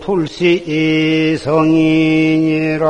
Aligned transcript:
불시 0.00 1.36
성인이라 1.38 2.86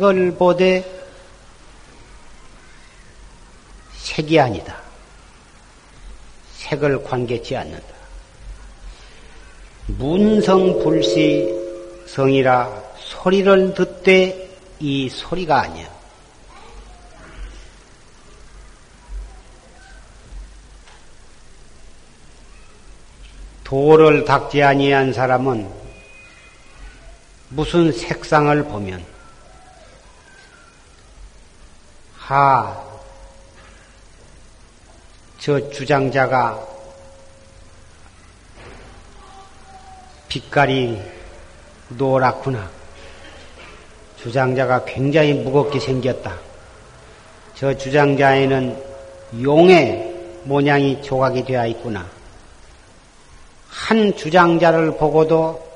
색을 0.00 0.32
보되 0.32 0.82
색이 3.92 4.40
아니다. 4.40 4.80
색을 6.54 7.04
관계치 7.04 7.54
않는다. 7.54 7.94
문성불시 9.88 11.54
성이라 12.06 12.82
소리를 12.98 13.74
듣되 13.74 14.48
이 14.78 15.10
소리가 15.10 15.60
아니야. 15.60 15.86
도를 23.64 24.24
닦지 24.24 24.62
아니한 24.62 25.12
사람은 25.12 25.70
무슨 27.50 27.92
색상을 27.92 28.64
보면 28.64 29.19
하, 32.30 32.80
저 35.40 35.68
주장자가 35.68 36.64
빛깔이 40.28 41.02
노랗구나. 41.88 42.70
주장자가 44.16 44.84
굉장히 44.84 45.32
무겁게 45.32 45.80
생겼다. 45.80 46.38
저 47.56 47.76
주장자에는 47.76 48.80
용의 49.42 50.14
모양이 50.44 51.02
조각이 51.02 51.44
되어 51.44 51.66
있구나. 51.66 52.06
한 53.68 54.14
주장자를 54.14 54.96
보고도 54.98 55.68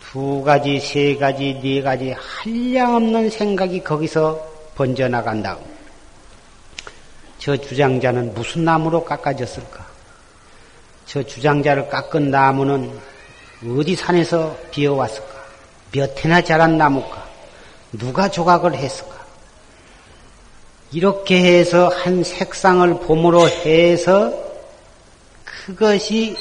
두 0.00 0.42
가지, 0.42 0.80
세 0.80 1.14
가지, 1.14 1.56
네 1.62 1.82
가지 1.82 2.16
한량없는 2.18 3.30
생각이 3.30 3.84
거기서 3.84 4.47
번져나간다. 4.78 5.58
저 7.38 7.56
주장자는 7.56 8.32
무슨 8.32 8.64
나무로 8.64 9.04
깎아졌을까? 9.04 9.84
저 11.04 11.22
주장자를 11.22 11.88
깎은 11.88 12.30
나무는 12.30 12.96
어디 13.64 13.96
산에서 13.96 14.56
비어왔을까? 14.70 15.38
몇 15.90 16.24
해나 16.24 16.40
자란 16.42 16.78
나무일까? 16.78 17.26
누가 17.92 18.28
조각을 18.30 18.74
했을까? 18.74 19.18
이렇게 20.92 21.58
해서 21.58 21.88
한 21.88 22.22
색상을 22.22 23.00
봄으로 23.00 23.48
해서 23.48 24.32
그것이 25.44 26.36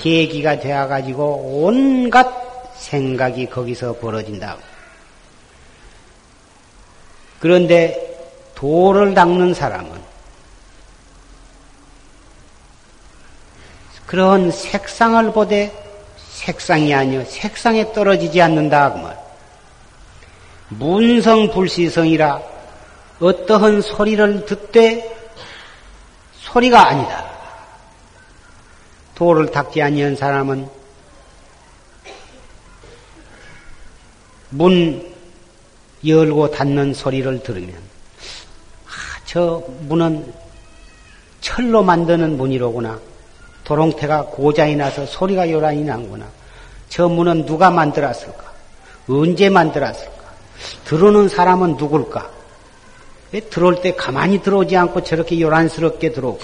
계기가 0.00 0.58
되어가지고 0.58 1.62
온갖 1.64 2.26
생각이 2.76 3.46
거기서 3.46 3.94
벌어진다. 3.98 4.56
그런데 7.46 8.18
도를 8.56 9.14
닦는 9.14 9.54
사람은 9.54 10.02
그런 14.04 14.50
색상을 14.50 15.30
보되 15.30 15.72
색상이 16.16 16.92
아니요 16.92 17.24
색상에 17.24 17.92
떨어지지 17.92 18.42
않는다 18.42 18.94
그 18.94 18.98
말. 18.98 19.16
문성 20.70 21.52
불시성이라 21.52 22.42
어떠한 23.20 23.80
소리를 23.80 24.44
듣되 24.46 25.16
소리가 26.40 26.88
아니다. 26.88 27.30
도를 29.14 29.52
닦지 29.52 29.82
아니한 29.82 30.16
사람은 30.16 30.68
문 34.50 35.15
열고 36.04 36.50
닫는 36.50 36.94
소리를 36.94 37.42
들으면 37.42 37.74
아, 37.74 38.90
저 39.24 39.62
문은 39.80 40.32
철로 41.40 41.82
만드는 41.82 42.36
문이로구나. 42.36 42.98
도롱태가 43.64 44.26
고장이 44.26 44.76
나서 44.76 45.06
소리가 45.06 45.50
요란히 45.50 45.82
난구나. 45.84 46.26
저 46.88 47.08
문은 47.08 47.46
누가 47.46 47.70
만들었을까? 47.70 48.52
언제 49.08 49.48
만들었을까? 49.48 50.16
들어오는 50.84 51.28
사람은 51.28 51.76
누굴까? 51.76 52.30
왜 53.32 53.40
들어올 53.40 53.80
때 53.80 53.94
가만히 53.94 54.42
들어오지 54.42 54.76
않고 54.76 55.02
저렇게 55.02 55.40
요란스럽게 55.40 56.12
들어오고 56.12 56.40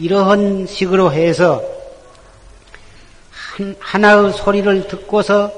이러한 0.00 0.66
식으로 0.66 1.12
해서 1.12 1.62
한, 3.30 3.76
하나의 3.78 4.32
소리를 4.32 4.88
듣고서 4.88 5.52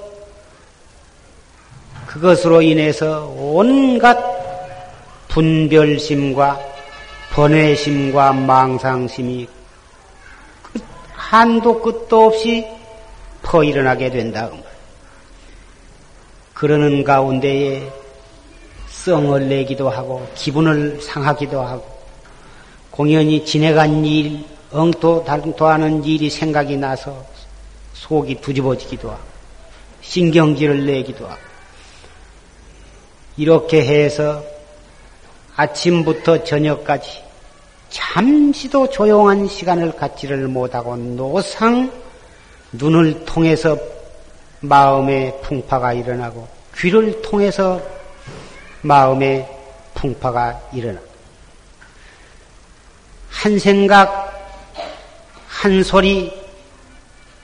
그것으로 2.12 2.60
인해서 2.60 3.24
온갖 3.38 4.18
분별심과 5.28 6.60
번외심과 7.30 8.34
망상심이 8.34 9.48
한도 11.14 11.80
끝도 11.80 12.26
없이 12.26 12.66
퍼 13.40 13.64
일어나게 13.64 14.10
된다. 14.10 14.50
그러는 16.52 17.02
가운데에 17.02 17.90
성을 18.90 19.48
내기도 19.48 19.88
하고 19.88 20.28
기분을 20.34 21.00
상하기도 21.00 21.62
하고 21.62 21.84
공연히 22.90 23.42
지내간 23.42 24.04
일, 24.04 24.44
엉토달토하는 24.70 26.04
일이 26.04 26.28
생각이 26.28 26.76
나서 26.76 27.24
속이 27.94 28.42
뒤집어지기도 28.42 29.10
하고 29.10 29.22
신경질을 30.02 30.84
내기도 30.84 31.26
하고 31.26 31.51
이렇게 33.36 33.84
해서 33.84 34.42
아침부터 35.56 36.44
저녁까지 36.44 37.22
잠시도 37.90 38.88
조용한 38.90 39.48
시간을 39.48 39.92
갖지를 39.96 40.48
못하고 40.48 40.96
노상 40.96 41.92
눈을 42.72 43.24
통해서 43.24 43.76
마음의 44.60 45.40
풍파가 45.42 45.92
일어나고 45.92 46.48
귀를 46.76 47.20
통해서 47.20 47.80
마음의 48.82 49.48
풍파가 49.94 50.60
일어나. 50.72 50.98
한 53.30 53.58
생각, 53.58 54.32
한 55.48 55.82
소리, 55.82 56.32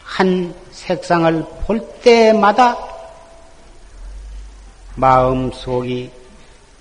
한 0.03 0.55
색상을 0.73 1.45
볼 1.67 1.81
때마다 2.03 2.88
마음 4.99 5.53
속이 5.53 6.11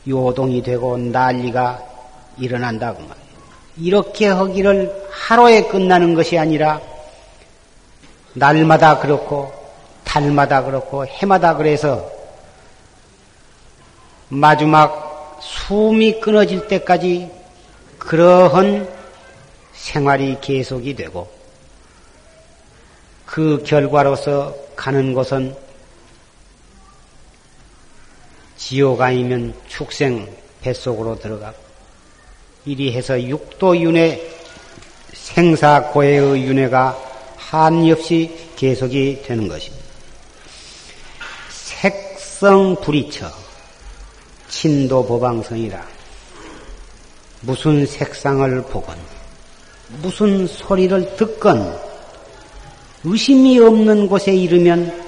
요동이 0.08 0.64
되고 0.64 0.98
난리가 0.98 1.80
일어난다고 2.40 3.00
말이에요. 3.00 3.28
이렇게 3.78 4.28
하기를 4.28 5.08
하루에 5.12 5.68
끝나는 5.68 6.16
것이 6.16 6.36
아니라 6.38 6.82
날마다 8.34 9.00
그렇고 9.00 9.54
달마다 10.04 10.64
그렇고 10.64 11.06
해마다 11.06 11.56
그래서 11.56 12.10
마지막 14.30 15.38
숨이 15.40 16.20
끊어질 16.20 16.68
때까지 16.68 17.30
그러한 18.00 18.90
생활이 19.74 20.38
계속이 20.42 20.96
되고 20.96 21.30
그 23.28 23.62
결과로서 23.64 24.56
가는 24.76 25.14
곳은 25.14 25.67
지옥 28.58 29.02
아니면 29.02 29.54
축생 29.68 30.28
뱃속으로 30.62 31.20
들어가고 31.20 31.56
이리 32.66 32.92
해서 32.92 33.22
육도 33.22 33.78
윤회 33.78 34.38
생사 35.14 35.84
고해의 35.92 36.44
윤회가 36.44 36.98
한없이 37.38 38.36
계속이 38.56 39.24
되는 39.26 39.48
것입니다. 39.48 39.86
색성 41.50 42.76
불이처 42.82 43.32
친도 44.50 45.06
보방성이라 45.06 45.86
무슨 47.42 47.86
색상을 47.86 48.64
보건 48.64 48.98
무슨 50.02 50.48
소리를 50.48 51.16
듣건 51.16 51.80
의심이 53.04 53.60
없는 53.60 54.08
곳에 54.08 54.36
이르면 54.36 55.06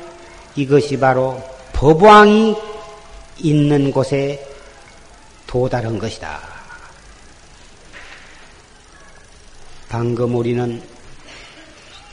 이것이 0.55 0.97
바로 0.97 1.41
법왕이 1.73 2.68
있는 3.41 3.91
곳에 3.91 4.45
도달한 5.47 5.97
것이다. 5.97 6.39
방금 9.89 10.35
우리는 10.35 10.81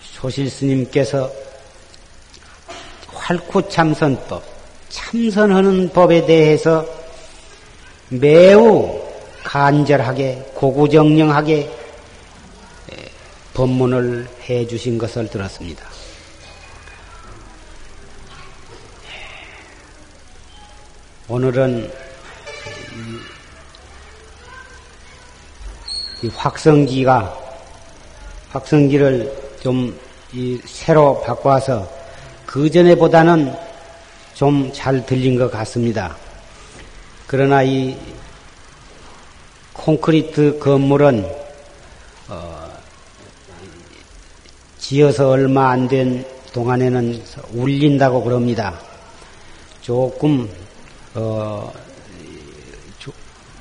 소실 0.00 0.50
스님께서 0.50 1.30
활구 3.08 3.68
참선법, 3.68 4.42
참선하는 4.88 5.90
법에 5.90 6.24
대해서 6.24 6.86
매우 8.08 9.02
간절하게, 9.42 10.52
고구정령하게 10.54 11.70
법문을 13.52 14.28
해 14.48 14.66
주신 14.66 14.96
것을 14.96 15.28
들었습니다. 15.28 15.95
오늘은 21.28 21.90
이 26.22 26.28
확성기가 26.28 27.36
확성기를 28.50 29.56
좀 29.60 29.98
새로 30.64 31.20
바꿔서 31.22 31.90
그 32.46 32.70
전에보다는 32.70 33.52
좀 34.34 34.70
잘 34.72 35.04
들린 35.04 35.36
것 35.36 35.50
같습니다. 35.50 36.14
그러나 37.26 37.62
이 37.62 37.96
콘크리트 39.72 40.58
건물은 40.60 41.26
어, 42.28 42.70
지어서 44.78 45.30
얼마 45.30 45.70
안 45.70 45.88
된 45.88 46.24
동안에는 46.52 47.22
울린다고 47.52 48.22
그럽니다. 48.22 48.78
조금 49.80 50.48
어, 51.16 51.72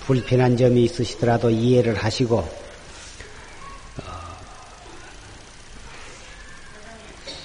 불편한 0.05 0.57
점이 0.57 0.83
있으시더라도 0.83 1.49
이해를 1.49 1.95
하시고 1.95 2.37
어, 2.37 2.49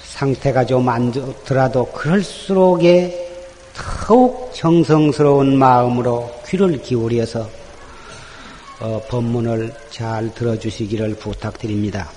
상태가 0.03 0.65
좀 0.65 0.89
안 0.89 1.11
좋더라도 1.13 1.85
그럴수록에 1.93 3.29
더욱 3.73 4.51
정성스러운 4.53 5.57
마음으로 5.57 6.41
귀를 6.45 6.81
기울여서 6.81 7.49
어, 8.81 9.01
법문을 9.07 9.73
잘 9.91 10.33
들어주시기를 10.33 11.15
부탁드립니다. 11.15 12.11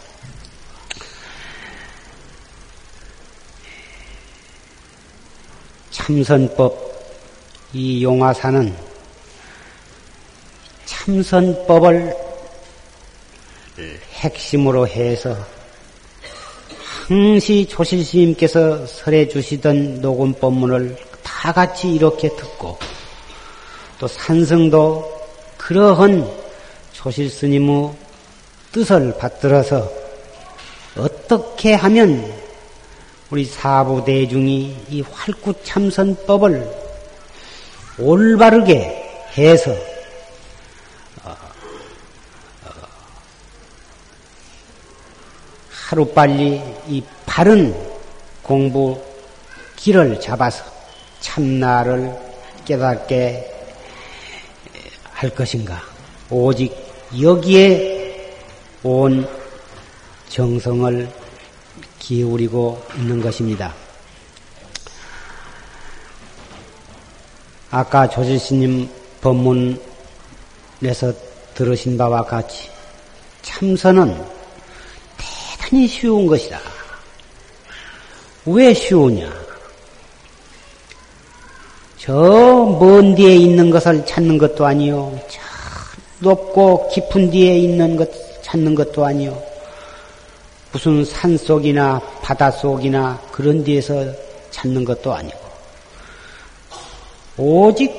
참선법 5.91 6.84
이 7.75 8.05
용화사는 8.05 8.73
참선법을 10.85 12.17
핵심으로 14.13 14.87
해서 14.87 15.37
항시 17.09 17.67
조실스님께서 17.69 18.87
설해 18.87 19.29
주시던 19.29 20.01
녹음 20.01 20.33
법문을 20.35 20.97
다 21.25 21.53
같이 21.53 21.93
이렇게 21.93 22.29
듣고 22.37 22.79
또 23.99 24.07
산성도 24.07 25.13
그러한 25.57 26.31
조실스님의 26.93 27.91
뜻을 28.71 29.19
받들어서 29.19 29.91
어떻게 30.97 31.75
하면 31.75 32.33
우리 33.31 33.45
사부대중이 33.45 34.77
이 34.91 35.01
활구참선법을 35.01 36.84
올바르게 37.99 39.31
해서 39.37 39.71
어, 41.23 41.31
어, 41.31 42.71
하루빨리 45.71 46.63
이 46.89 47.03
바른 47.27 47.75
공부 48.43 49.01
길을 49.77 50.21
잡아서 50.21 50.65
참나를 51.21 52.15
깨닫게 52.65 53.51
할 55.13 55.31
것인가. 55.31 55.83
오직 56.31 56.75
여기에 57.21 58.35
온 58.83 59.29
정성을 60.29 61.09
기울이고 61.99 62.83
있는 62.97 63.21
것입니다. 63.23 63.84
아까 67.77 68.09
조지스님 68.09 68.89
법문에서 69.21 71.13
들으신 71.57 71.99
바와 71.99 72.23
같이 72.23 72.71
참선은 73.43 74.17
대단히 75.19 75.89
쉬운 75.89 76.25
것이다. 76.25 76.61
왜 78.47 78.73
쉬우냐? 78.73 79.29
저 81.99 82.79
먼 82.79 83.17
뒤에 83.17 83.35
있는 83.35 83.71
것을 83.71 84.07
찾는 84.07 84.39
것도 84.39 84.65
아니요. 84.65 85.19
저 85.29 85.41
높고 86.21 86.89
깊은 86.91 87.33
뒤에 87.33 87.59
있는 87.59 87.97
것 87.97 88.09
찾는 88.45 88.77
것도 88.77 89.05
아니요. 89.05 89.43
무슨 90.71 91.05
산 91.05 91.37
속이나 91.37 92.01
바다 92.23 92.53
속이나 92.53 93.21
그런 93.33 93.65
데에서 93.65 94.07
찾는 94.53 94.85
것도 94.85 95.13
아니고. 95.13 95.44
오직 97.37 97.93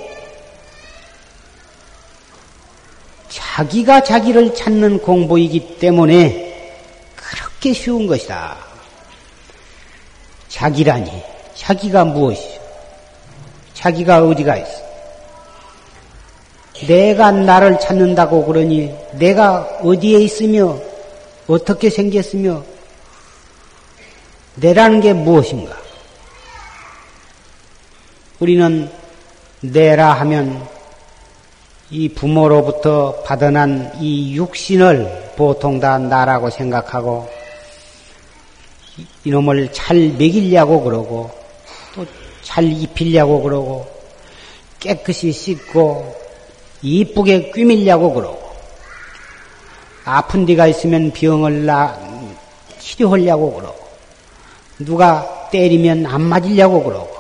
자기가 3.28 4.04
자기를 4.04 4.56
찾는 4.56 5.00
공부이기 5.00 5.78
때문에 5.80 6.74
그렇게 7.16 7.74
쉬운 7.74 8.08
것이다. 8.08 8.58
자기라니, 10.50 11.12
자기가 11.54 12.06
무엇이죠? 12.06 12.62
자기가 13.74 14.26
어디가 14.26 14.58
있어? 14.58 14.86
내가 16.88 17.32
나를 17.32 17.80
찾는다고 17.80 18.46
그러니 18.46 18.94
내가 19.14 19.62
어디에 19.82 20.20
있으며 20.20 20.80
어떻게 21.48 21.90
생겼으며 21.90 22.64
내라는 24.56 25.02
게 25.02 25.14
무엇인가? 25.14 25.78
우리는 28.40 28.90
내라 29.72 30.14
하면 30.14 30.68
이 31.90 32.10
부모로부터 32.10 33.22
받아난 33.24 33.92
이 34.00 34.36
육신을 34.36 35.34
보통 35.36 35.80
다 35.80 35.98
나라고 35.98 36.50
생각하고 36.50 37.30
이놈을 39.24 39.72
잘 39.72 39.98
먹이려고 40.18 40.84
그러고 40.84 41.32
또 41.94 42.06
잘 42.46 42.72
입히려고 42.72 43.42
그러고 43.42 43.88
깨끗이 44.80 45.32
씻고 45.32 46.16
이쁘게 46.84 47.50
꾸밀려고 47.50 48.14
그러고 48.14 48.56
아픈 50.06 50.46
데가 50.46 50.68
있으면 50.68 51.12
병을 51.12 51.66
나 51.66 52.00
치료하려고 52.80 53.56
그러고 53.56 53.88
누가 54.78 55.50
때리면 55.50 56.06
안 56.06 56.22
맞으려고 56.22 56.84
그러고 56.84 57.15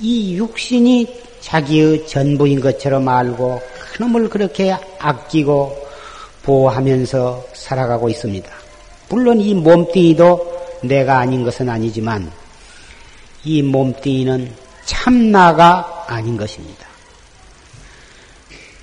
이 0.00 0.36
육신이 0.36 1.22
자기의 1.40 2.06
전부인 2.06 2.60
것처럼 2.60 3.08
알고 3.08 3.60
그놈을 3.92 4.28
그렇게 4.28 4.76
아끼고 4.98 5.86
보호하면서 6.42 7.46
살아가고 7.54 8.08
있습니다. 8.08 8.50
물론 9.08 9.40
이 9.40 9.54
몸뚱이도 9.54 10.54
내가 10.82 11.18
아닌 11.18 11.44
것은 11.44 11.68
아니지만 11.68 12.30
이 13.44 13.62
몸뚱이는 13.62 14.52
참나가 14.84 16.04
아닌 16.06 16.36
것입니다. 16.36 16.86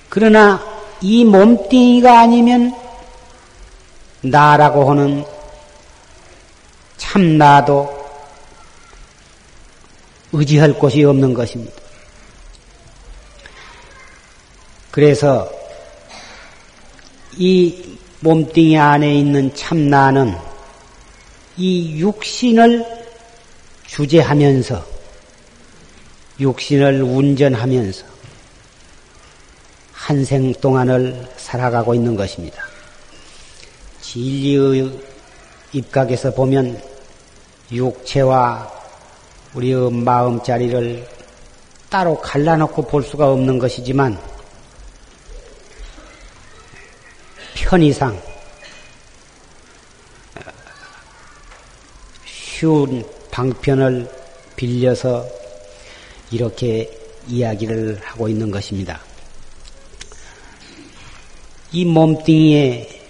그러나 0.08 0.62
이 1.00 1.24
몸뚱이가 1.24 2.20
아니면 2.20 2.74
나라고 4.20 4.90
하는 4.90 5.24
참나도 6.96 8.01
의지할 10.32 10.72
곳이 10.74 11.04
없는 11.04 11.34
것입니다. 11.34 11.72
그래서 14.90 15.50
이 17.36 17.98
몸뚱이 18.20 18.78
안에 18.78 19.14
있는 19.14 19.54
참나는 19.54 20.34
이 21.56 21.98
육신을 21.98 22.84
주재하면서 23.86 24.86
육신을 26.40 27.02
운전하면서 27.02 28.12
한 29.92 30.24
생 30.24 30.52
동안을 30.52 31.28
살아가고 31.36 31.94
있는 31.94 32.16
것입니다. 32.16 32.60
진리의 34.00 34.90
입각에서 35.72 36.34
보면 36.34 36.82
육체와 37.70 38.81
우리의 39.54 39.92
마음 39.92 40.42
자리를 40.42 41.06
따로 41.90 42.18
갈라놓고 42.20 42.82
볼 42.82 43.02
수가 43.02 43.30
없는 43.30 43.58
것이지만 43.58 44.18
편의상 47.54 48.20
쉬운 52.24 53.04
방편을 53.30 54.10
빌려서 54.56 55.26
이렇게 56.30 56.90
이야기를 57.28 58.00
하고 58.02 58.28
있는 58.28 58.50
것입니다. 58.50 59.00
이 61.72 61.84
몸뚱이에 61.84 63.00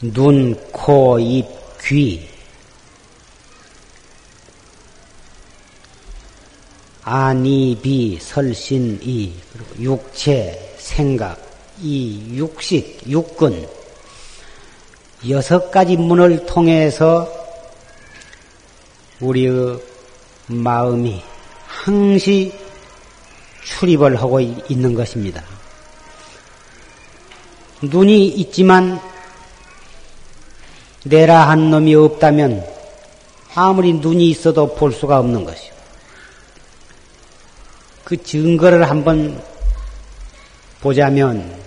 눈, 0.00 0.54
코, 0.70 1.18
입, 1.18 1.46
귀, 1.82 2.33
아니, 7.04 7.78
비, 7.82 8.18
설신, 8.18 8.98
이, 9.02 9.30
그리고 9.52 9.82
육체, 9.82 10.74
생각, 10.78 11.38
이 11.82 12.34
육식, 12.34 13.02
육근, 13.06 13.68
여섯 15.28 15.70
가지 15.70 15.98
문을 15.98 16.46
통해서 16.46 17.30
우리의 19.20 19.78
마음이 20.46 21.22
항시 21.66 22.54
출입을 23.64 24.16
하고 24.16 24.40
있는 24.40 24.94
것입니다. 24.94 25.42
눈이 27.82 28.28
있지만 28.28 28.98
내라 31.04 31.50
한 31.50 31.70
놈이 31.70 31.94
없다면 31.94 32.66
아무리 33.54 33.92
눈이 33.92 34.30
있어도 34.30 34.74
볼 34.74 34.90
수가 34.92 35.18
없는 35.18 35.44
것이요. 35.44 35.73
그 38.04 38.22
증거를 38.22 38.88
한번 38.88 39.42
보자면 40.80 41.58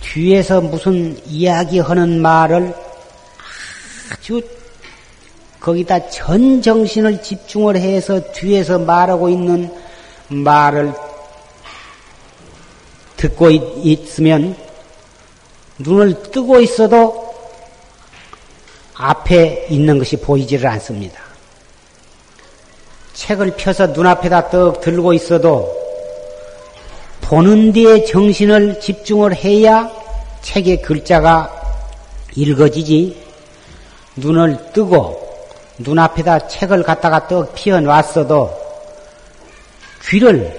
뒤에서 0.00 0.60
무슨 0.60 1.20
이야기하는 1.26 2.22
말을 2.22 2.72
아주 4.12 4.40
거기다 5.58 6.08
전 6.08 6.62
정신을 6.62 7.20
집중을 7.20 7.76
해서 7.76 8.32
뒤에서 8.32 8.78
말하고 8.78 9.28
있는 9.28 9.74
말을 10.28 10.94
듣고 13.16 13.50
있 13.50 14.20
으면 14.20 14.56
눈을 15.78 16.30
뜨고 16.30 16.60
있어도 16.60 17.28
앞에 18.94 19.66
있는 19.70 19.98
것이 19.98 20.16
보이지를 20.16 20.68
않습니다. 20.68 21.27
책을 23.18 23.54
펴서 23.56 23.88
눈앞에다 23.88 24.48
떡 24.48 24.80
들고 24.80 25.12
있어도 25.12 25.76
보는 27.20 27.72
데에 27.72 28.04
정신을 28.04 28.78
집중을 28.80 29.34
해야 29.34 29.90
책의 30.42 30.82
글자가 30.82 31.52
읽어지지 32.36 33.20
눈을 34.16 34.70
뜨고 34.72 35.20
눈앞에다 35.78 36.46
책을 36.46 36.84
갖다가 36.84 37.26
떡 37.26 37.54
피워놨어도 37.54 38.56
귀를 40.08 40.58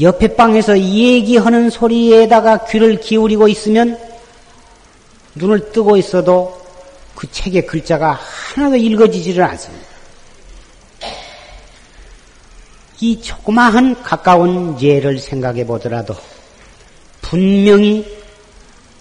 옆에 0.00 0.36
방에서 0.36 0.78
얘기하는 0.78 1.68
소리에다가 1.68 2.64
귀를 2.66 3.00
기울이고 3.00 3.48
있으면 3.48 3.98
눈을 5.34 5.72
뜨고 5.72 5.96
있어도 5.96 6.62
그 7.16 7.30
책의 7.30 7.66
글자가 7.66 8.12
하나도 8.12 8.76
읽어지지를 8.76 9.42
않습니다. 9.42 9.91
이 13.02 13.20
조그마한 13.20 14.00
가까운 14.04 14.80
예를 14.80 15.18
생각해 15.18 15.66
보더라도 15.66 16.14
분명히 17.20 18.06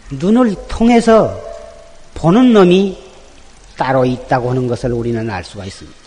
눈을 0.09 0.55
통해서 0.67 1.39
보는 2.15 2.51
놈이 2.51 2.97
따로 3.77 4.03
있다고 4.03 4.49
하는 4.49 4.67
것을 4.67 4.91
우리는 4.91 5.29
알 5.29 5.43
수가 5.43 5.65
있습니다. 5.65 5.99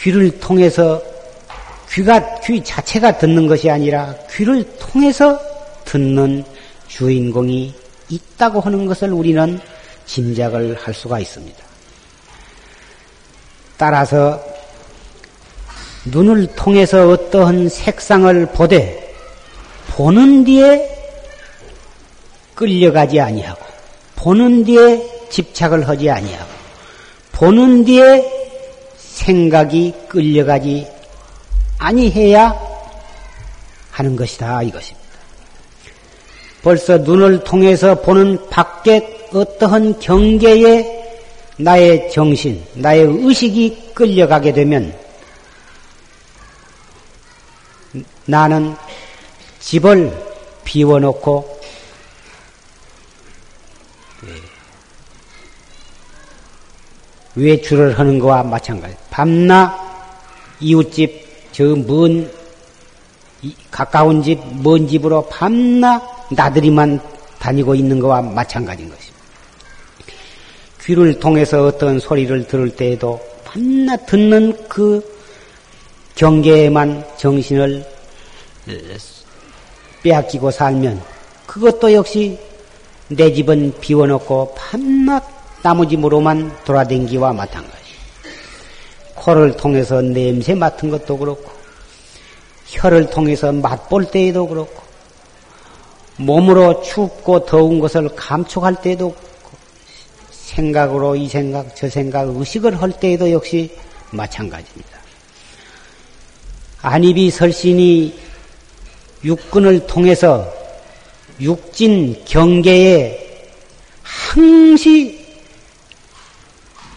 귀를 0.00 0.38
통해서 0.38 1.02
귀가 1.90 2.38
귀 2.40 2.62
자체가 2.62 3.16
듣는 3.16 3.46
것이 3.46 3.70
아니라 3.70 4.14
귀를 4.30 4.62
통해서 4.78 5.40
듣는 5.86 6.44
주인공이 6.88 7.74
있다고 8.10 8.60
하는 8.60 8.84
것을 8.84 9.14
우리는 9.14 9.58
짐작을 10.04 10.76
할 10.78 10.92
수가 10.92 11.20
있습니다. 11.20 11.64
따라서 13.78 14.47
눈을 16.04 16.48
통해서 16.54 17.08
어떠한 17.08 17.68
색상을 17.68 18.46
보되 18.46 19.14
보는 19.88 20.44
뒤에 20.44 20.96
끌려가지 22.54 23.20
아니하고 23.20 23.60
보는 24.16 24.64
뒤에 24.64 25.02
집착을 25.30 25.88
하지 25.88 26.10
아니하고 26.10 26.50
보는 27.32 27.84
뒤에 27.84 28.24
생각이 28.96 29.94
끌려가지 30.08 30.86
아니해야 31.78 32.54
하는 33.90 34.16
것이다 34.16 34.62
이것입니다. 34.62 35.08
벌써 36.62 36.98
눈을 36.98 37.44
통해서 37.44 38.00
보는 38.00 38.48
밖에 38.50 39.26
어떠한 39.32 40.00
경계에 40.00 40.98
나의 41.56 42.10
정신, 42.10 42.62
나의 42.74 43.02
의식이 43.02 43.92
끌려가게 43.94 44.52
되면 44.52 44.92
나는 48.28 48.76
집을 49.58 50.12
비워놓고 50.64 51.60
예, 54.26 54.28
외출을 57.36 57.98
하는 57.98 58.18
것과 58.18 58.42
마찬가지. 58.42 58.94
밤낮 59.08 59.74
이웃집 60.60 61.52
저 61.52 61.64
먼 61.74 62.30
가까운 63.70 64.22
집, 64.22 64.38
먼 64.62 64.86
집으로 64.86 65.26
밤낮 65.28 66.02
나들이만 66.30 67.00
다니고 67.38 67.74
있는 67.74 67.98
것과 67.98 68.20
마찬가지인 68.20 68.90
것입니다. 68.90 69.18
귀를 70.82 71.18
통해서 71.18 71.64
어떤 71.64 71.98
소리를 71.98 72.46
들을 72.46 72.68
때에도 72.76 73.18
밤낮 73.44 74.04
듣는 74.04 74.68
그 74.68 75.16
경계에만 76.14 77.06
정신을 77.16 77.97
빼앗기고 80.02 80.50
살면 80.50 81.02
그것도 81.46 81.92
역시 81.92 82.38
내 83.08 83.32
집은 83.32 83.74
비워놓고 83.80 84.54
밤낮 84.54 85.38
나무집으로만 85.62 86.64
돌아댕기와 86.64 87.32
마찬가지. 87.32 87.76
코를 89.14 89.56
통해서 89.56 90.00
냄새 90.00 90.54
맡은 90.54 90.90
것도 90.90 91.18
그렇고, 91.18 91.50
혀를 92.66 93.10
통해서 93.10 93.50
맛볼 93.50 94.10
때에도 94.10 94.46
그렇고, 94.46 94.82
몸으로 96.16 96.82
춥고 96.82 97.44
더운 97.46 97.80
것을 97.80 98.08
감촉할 98.14 98.80
때도 98.80 99.10
그렇고, 99.10 99.58
생각으로 100.30 101.16
이 101.16 101.28
생각, 101.28 101.74
저 101.74 101.88
생각, 101.88 102.28
의식을 102.28 102.80
할 102.80 102.92
때에도 102.92 103.30
역시 103.32 103.76
마찬가지입니다. 104.10 104.98
안입이 106.82 107.30
설신이 107.30 108.27
육군을 109.24 109.86
통해서 109.86 110.52
육진 111.40 112.24
경계에 112.24 113.50
항시 114.02 115.26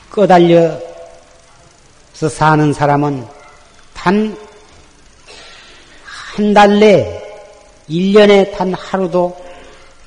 꺼달려서 0.09 0.79
사는 2.29 2.73
사람은 2.73 3.25
단 3.93 4.51
한 6.37 6.53
달 6.53 6.79
내, 6.79 7.21
1년에 7.89 8.55
단 8.55 8.73
하루도 8.73 9.37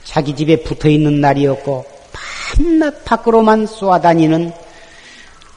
자기 0.05 0.35
집에 0.35 0.63
붙어 0.63 0.89
있는 0.89 1.21
날이 1.21 1.47
없고, 1.47 1.85
밤낮 2.13 3.05
밖으로만 3.05 3.67
쏘아다니는 3.67 4.51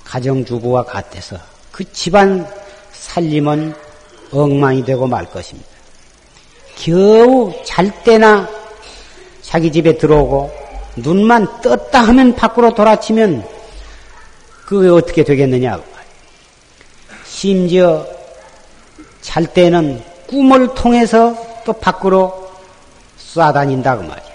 가정주부와 0.04 0.84
같아서 0.84 1.38
그 1.72 1.90
집안 1.94 2.46
살림은 2.92 3.74
엉망이 4.32 4.84
되고 4.84 5.08
말 5.08 5.26
것입니다. 5.26 5.70
겨우 6.78 7.54
잘 7.66 8.04
때나 8.04 8.48
자기 9.42 9.72
집에 9.72 9.98
들어오고 9.98 10.52
눈만 10.98 11.62
떴다 11.62 12.02
하면 12.02 12.36
밖으로 12.36 12.74
돌아치면 12.74 13.48
그게 14.66 14.90
어떻게 14.90 15.24
되겠느냐. 15.24 15.82
심지어 17.26 18.06
잘 19.22 19.46
때는 19.46 20.04
꿈을 20.28 20.74
통해서 20.74 21.36
또 21.66 21.74
밖으로 21.74 22.50
쏴다닌다 23.20 23.98
그 23.98 24.04
말이야. 24.04 24.28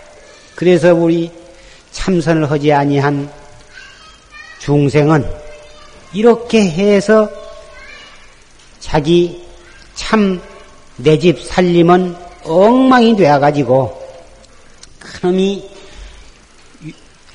그래서 0.54 0.94
우리 0.94 1.30
참선을 1.90 2.50
하지 2.50 2.72
아니한 2.72 3.30
중생은 4.61 5.26
이렇게 6.12 6.62
해서 6.70 7.28
자기 8.80 9.44
참 9.94 10.40
내 10.99 11.18
집 11.18 11.42
살림은 11.42 12.14
엉망이 12.44 13.16
되어가지고 13.16 14.02
그놈이 14.99 15.68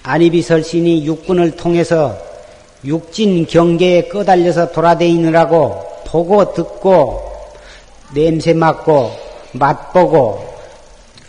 아니비설신이 0.03 1.05
육군을 1.05 1.57
통해서 1.57 2.17
육진 2.85 3.45
경계에 3.45 4.07
꺼달려서 4.07 4.71
돌아다니느라고 4.71 6.03
보고 6.05 6.53
듣고 6.53 7.31
냄새 8.13 8.53
맡고 8.53 9.11
맛보고 9.51 10.55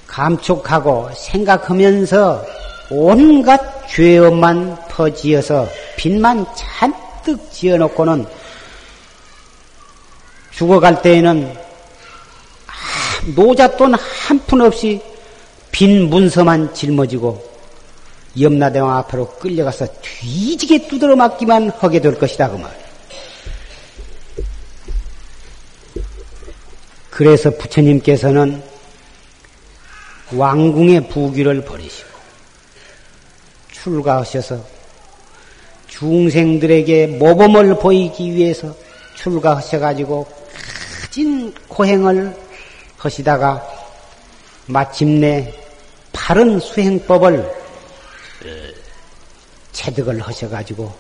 감촉하고 0.07 1.11
생각하면서 1.15 2.45
온갖 2.91 3.89
죄업만 3.89 4.77
퍼지어서 4.89 5.67
빚만 5.97 6.47
잔뜩 6.55 7.51
지어놓고는 7.53 8.27
죽어갈 10.53 11.03
때에는 11.03 11.68
노잣돈 13.35 13.95
한 13.95 14.39
푼 14.47 14.61
없이 14.61 15.01
빈 15.71 16.09
문서만 16.09 16.75
짊어지고 16.75 17.47
염라대왕 18.41 18.97
앞으로 18.99 19.29
끌려가서 19.39 19.87
뒤지게 20.01 20.89
두드러 20.89 21.17
맞기만 21.17 21.71
하게 21.79 22.01
될 22.01 22.19
것이다 22.19 22.51
그 22.51 22.57
말. 22.57 22.71
그래서 27.11 27.51
부처님께서는 27.51 28.63
왕궁의 30.33 31.09
부귀를 31.09 31.65
버리시고 31.65 32.09
출가하셔서 33.73 34.65
중생들에게 35.89 37.07
모범을 37.09 37.79
보이기 37.79 38.35
위해서 38.35 38.75
출가하셔가지고 39.17 40.27
가진 41.03 41.53
고행을 41.67 42.48
하시다가 42.99 43.67
마침내 44.67 45.55
바른 46.13 46.61
수행법을 46.61 47.51
체득을 49.73 50.21
하셔가지고 50.21 50.93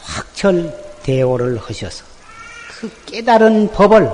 확철 0.00 0.98
대오를 1.02 1.58
하셔서 1.58 2.04
그 2.68 2.90
깨달은 3.06 3.72
법을 3.72 4.10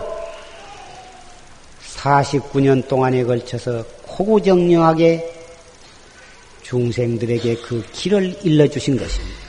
49년 1.96 2.86
동안에 2.86 3.24
걸쳐서 3.24 3.84
고구정령하게 4.02 5.34
중생들에게 6.62 7.56
그 7.62 7.84
길을 7.92 8.40
일러주신 8.42 8.98
것입니다. 8.98 9.47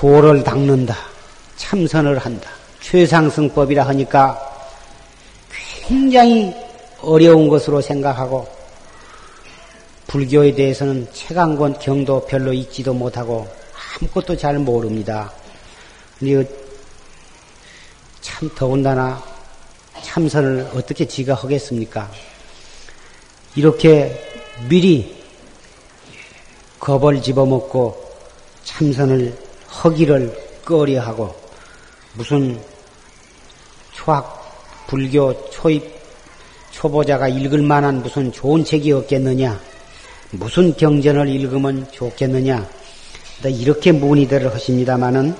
도를 0.00 0.42
닦는다. 0.42 0.96
참선을 1.58 2.16
한다. 2.16 2.48
최상승법이라 2.80 3.86
하니까 3.88 4.40
굉장히 5.86 6.54
어려운 7.02 7.48
것으로 7.50 7.82
생각하고 7.82 8.48
불교에 10.06 10.54
대해서는 10.54 11.06
책 11.12 11.36
한 11.36 11.54
권 11.58 11.78
경도 11.78 12.24
별로 12.24 12.50
있지도 12.54 12.94
못하고 12.94 13.46
아무것도 14.00 14.38
잘 14.38 14.58
모릅니다. 14.58 15.30
참 18.22 18.48
더군다나 18.56 19.22
참선을 20.02 20.70
어떻게 20.76 21.06
지가 21.06 21.34
하겠습니까? 21.34 22.10
이렇게 23.54 24.18
미리 24.66 25.22
겁을 26.78 27.20
집어먹고 27.20 28.02
참선을 28.64 29.49
허기를 29.70 30.36
꺼려하고 30.64 31.34
무슨 32.14 32.60
초학 33.92 34.40
불교 34.86 35.50
초입 35.50 36.00
초보자가 36.72 37.28
읽을 37.28 37.62
만한 37.62 38.02
무슨 38.02 38.32
좋은 38.32 38.64
책이 38.64 38.92
없겠느냐? 38.92 39.60
무슨 40.32 40.74
경전을 40.76 41.28
읽으면 41.28 41.90
좋겠느냐? 41.92 42.66
이렇게 43.44 43.92
문의들을 43.92 44.52
하십니다마는 44.54 45.34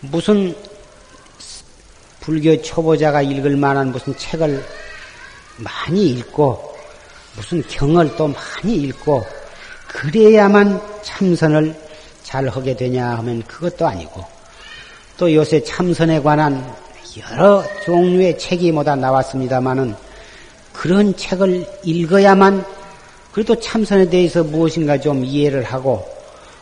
무슨 0.00 0.54
불교 2.20 2.60
초보자가 2.60 3.22
읽을 3.22 3.56
만한 3.56 3.90
무슨 3.90 4.16
책을 4.16 4.64
많이 5.56 6.10
읽고 6.10 6.76
무슨 7.36 7.62
경을 7.68 8.16
또 8.16 8.28
많이 8.28 8.76
읽고 8.76 9.24
그래야만 9.88 10.80
참선을 11.02 11.87
잘 12.28 12.46
하게 12.46 12.76
되냐 12.76 13.16
하면 13.16 13.42
그것도 13.44 13.86
아니고 13.86 14.22
또 15.16 15.32
요새 15.32 15.64
참선에 15.64 16.20
관한 16.20 16.62
여러 17.30 17.64
종류의 17.86 18.38
책이 18.38 18.70
뭐다 18.72 18.96
나왔습니다마는 18.96 19.94
그런 20.74 21.16
책을 21.16 21.66
읽어야만 21.84 22.66
그래도 23.32 23.58
참선에 23.58 24.10
대해서 24.10 24.44
무엇인가 24.44 25.00
좀 25.00 25.24
이해를 25.24 25.62
하고 25.64 26.06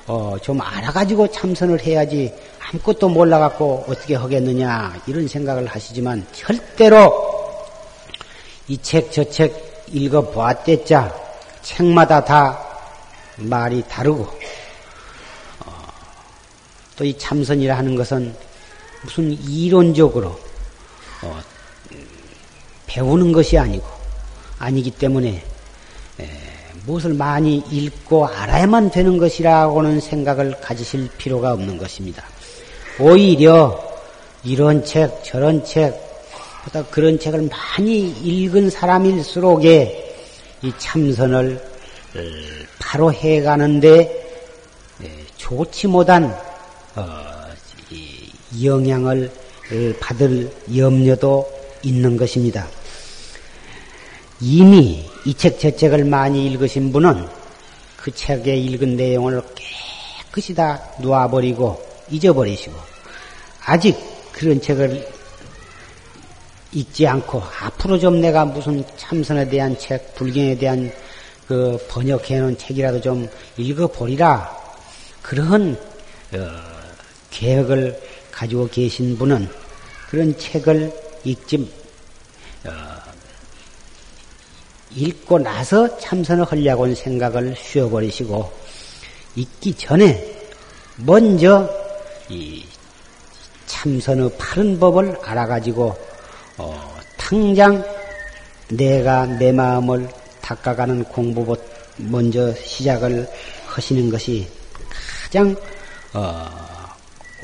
어, 0.06 0.36
좀 0.40 0.60
알아가지고 0.60 1.32
참선을 1.32 1.82
해야지 1.84 2.32
아무것도 2.70 3.08
몰라갖고 3.08 3.86
어떻게 3.88 4.14
하겠느냐 4.14 4.94
이런 5.08 5.26
생각을 5.26 5.66
하시지만 5.66 6.24
절대로 6.32 7.12
이 8.68 8.78
책 8.78 9.10
저 9.10 9.24
책 9.24 9.84
읽어보았댔자 9.88 11.12
책마다 11.62 12.24
다 12.24 12.56
말이 13.36 13.82
다르고 13.88 14.28
또 16.96 17.04
이 17.04 17.16
참선이라 17.18 17.76
하는 17.76 17.94
것은 17.94 18.34
무슨 19.02 19.32
이론적으로 19.32 20.38
어, 21.22 21.40
배우는 22.86 23.32
것이 23.32 23.58
아니고 23.58 23.84
아니기 24.58 24.90
때문에 24.90 25.44
에, 26.20 26.30
무엇을 26.86 27.12
많이 27.12 27.62
읽고 27.70 28.26
알아야만 28.26 28.90
되는 28.90 29.18
것이라고는 29.18 30.00
생각을 30.00 30.58
가지실 30.60 31.10
필요가 31.18 31.52
없는 31.52 31.76
것입니다. 31.78 32.24
오히려 32.98 33.78
이런 34.42 34.84
책, 34.84 35.22
저런 35.22 35.64
책, 35.64 35.94
보다 36.64 36.82
그런 36.86 37.18
책을 37.18 37.50
많이 37.50 38.08
읽은 38.08 38.70
사람일수록에 38.70 40.16
이 40.62 40.72
참선을 40.78 41.62
어, 42.16 42.18
바로 42.78 43.12
해가는데 43.12 44.24
좋지 45.36 45.86
못한 45.86 46.45
어, 46.96 47.46
영향을 48.62 49.30
받을 50.00 50.50
염려도 50.74 51.48
있는 51.82 52.16
것입니다. 52.16 52.66
이미 54.40 55.08
이 55.24 55.34
책 55.34 55.58
저 55.58 55.70
책을 55.70 56.04
많이 56.04 56.46
읽으신 56.46 56.92
분은 56.92 57.26
그 57.96 58.10
책에 58.12 58.54
읽은 58.56 58.96
내용을 58.96 59.42
깨끗이 59.54 60.54
다 60.54 60.80
놓아버리고 61.00 61.84
잊어버리시고 62.10 62.74
아직 63.64 63.96
그런 64.32 64.60
책을 64.60 65.08
읽지 66.72 67.06
않고 67.06 67.42
앞으로 67.62 67.98
좀 67.98 68.20
내가 68.20 68.44
무슨 68.44 68.84
참선에 68.96 69.48
대한 69.48 69.76
책, 69.78 70.14
불경에 70.14 70.56
대한 70.56 70.92
그 71.48 71.78
번역해 71.88 72.38
놓은 72.38 72.58
책이라도 72.58 73.00
좀 73.00 73.28
읽어보리라. 73.56 74.54
그런 75.22 75.78
어, 76.34 76.38
계획을 77.36 78.00
가지고 78.30 78.68
계신 78.68 79.16
분은 79.18 79.48
그런 80.08 80.36
책을 80.38 80.92
읽지 81.24 81.70
어, 82.64 82.70
읽고 84.94 85.38
나서 85.40 85.98
참선을 85.98 86.44
하려고 86.44 86.92
생각을 86.94 87.54
쉬어버리시고 87.56 88.50
읽기 89.34 89.74
전에 89.74 90.34
먼저 90.96 91.68
이 92.28 92.64
참선의 93.66 94.30
바른 94.38 94.80
법을 94.80 95.18
알아가지고 95.22 95.96
어, 96.58 96.96
당장 97.18 97.84
내가 98.68 99.26
내 99.26 99.52
마음을 99.52 100.08
닦아가는 100.40 101.04
공부부터 101.04 101.62
먼저 101.98 102.52
시작을 102.54 103.28
하시는 103.66 104.10
것이 104.10 104.48
가장 105.24 105.54
어, 106.14 106.75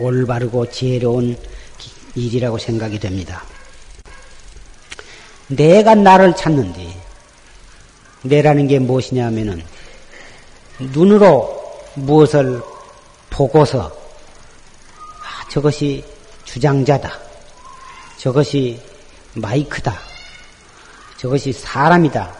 올바르고 0.03 0.71
지혜로운 0.71 1.37
일이라고 2.15 2.59
생각이 2.59 2.99
됩니다. 2.99 3.45
내가 5.49 5.95
나를 5.95 6.35
찾는데 6.37 7.01
내라는 8.23 8.69
게 8.69 8.79
무엇이냐 8.79 9.27
하면은 9.27 9.63
눈으로 10.79 11.63
무엇을 11.95 12.63
보고서 13.31 13.87
아, 13.87 15.49
저것이 15.49 16.05
주장자다. 16.45 17.19
저것이 18.19 18.81
마이크다. 19.35 19.99
저것이 21.17 21.53
사람이다. 21.53 22.35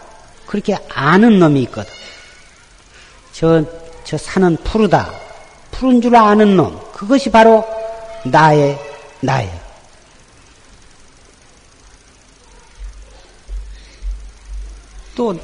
그렇게 0.45 0.77
아는 0.89 1.39
놈이 1.39 1.63
있거든. 1.63 1.91
저, 3.31 3.63
저 4.03 4.17
산은 4.17 4.57
푸르다. 4.57 5.11
푸른 5.71 6.01
줄 6.01 6.15
아는 6.15 6.55
놈. 6.55 6.79
그것이 7.03 7.29
바로 7.29 7.65
나의, 8.23 8.79
나예요. 9.19 9.51
또 15.15 15.37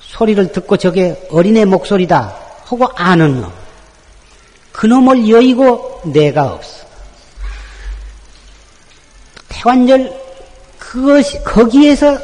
소리를 0.00 0.52
듣고 0.52 0.76
저게 0.76 1.20
어린애 1.32 1.64
목소리다 1.64 2.36
하고 2.64 2.88
아는 2.94 3.40
놈. 3.40 3.52
그놈을 4.72 5.28
여의고 5.28 6.02
내가 6.04 6.52
없어. 6.52 6.84
태관절 9.48 10.12
그것이 10.78 11.42
거기에서 11.42 12.18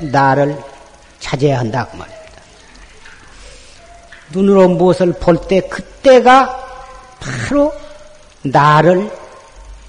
나를 0.00 0.58
찾아야 1.20 1.58
한다 1.58 1.86
그 1.90 1.96
말입니다. 1.96 2.42
눈으로 4.30 4.68
무엇을 4.68 5.12
볼 5.20 5.36
때 5.46 5.60
그때가 5.60 6.64
바로 7.20 7.85
나를 8.50 9.10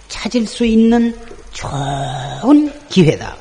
찾을 0.07 0.45
수 0.45 0.65
있는 0.65 1.17
좋은 1.51 2.71
기회다. 2.89 3.35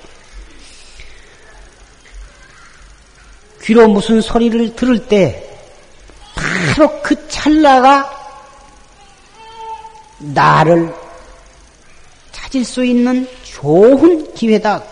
귀로 3.63 3.89
무슨 3.89 4.21
소리를 4.21 4.77
들을 4.77 5.07
때 5.07 5.43
바로 6.35 7.03
그 7.03 7.29
찰나가 7.29 8.09
나를 10.19 10.95
찾을 12.33 12.65
수 12.65 12.85
있는 12.85 13.29
좋은 13.43 14.33
기회다. 14.35 14.83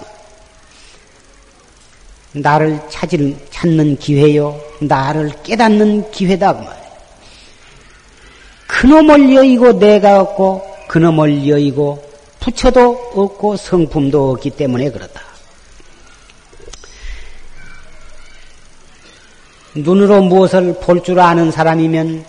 나를 2.33 2.81
찾는 3.51 3.97
기회요. 3.99 4.61
나를 4.81 5.31
깨닫는 5.43 6.11
기회다. 6.11 6.84
그 8.75 8.89
그놈을 8.89 9.35
여의고 9.35 9.79
내가 9.79 10.21
없고 10.21 10.67
그놈을 10.89 11.49
여의고 11.49 12.03
부처도 12.41 13.13
없고 13.15 13.57
성품도 13.57 14.33
없기 14.33 14.51
때문에 14.51 14.91
그렇다. 14.91 15.23
눈으로 19.77 20.23
무엇을 20.23 20.81
볼 20.81 21.03
줄 21.03 21.21
아는 21.21 21.51
사람이면 21.51 22.25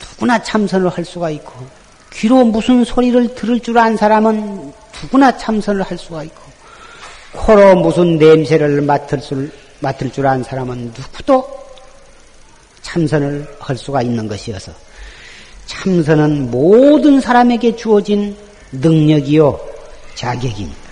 누구나 0.00 0.42
참선을 0.42 0.88
할 0.88 1.04
수가 1.04 1.30
있고 1.30 1.52
귀로 2.12 2.44
무슨 2.44 2.84
소리를 2.84 3.34
들을 3.34 3.60
줄 3.60 3.78
아는 3.78 3.96
사람은 3.96 4.72
누구나 5.02 5.36
참선을 5.36 5.82
할 5.82 5.96
수가 5.96 6.24
있고 6.24 6.40
코로 7.32 7.76
무슨 7.76 8.18
냄새를 8.18 8.82
맡을 8.82 9.20
줄, 9.20 9.52
맡을 9.78 10.10
줄 10.10 10.26
아는 10.26 10.42
사람은 10.42 10.92
누구도 10.96 11.48
참선을 12.82 13.56
할 13.60 13.76
수가 13.76 14.02
있는 14.02 14.26
것이어서 14.26 14.72
참선은 15.70 16.50
모든 16.50 17.20
사람에게 17.20 17.76
주어진 17.76 18.36
능력이요 18.72 19.58
자격입니다. 20.16 20.90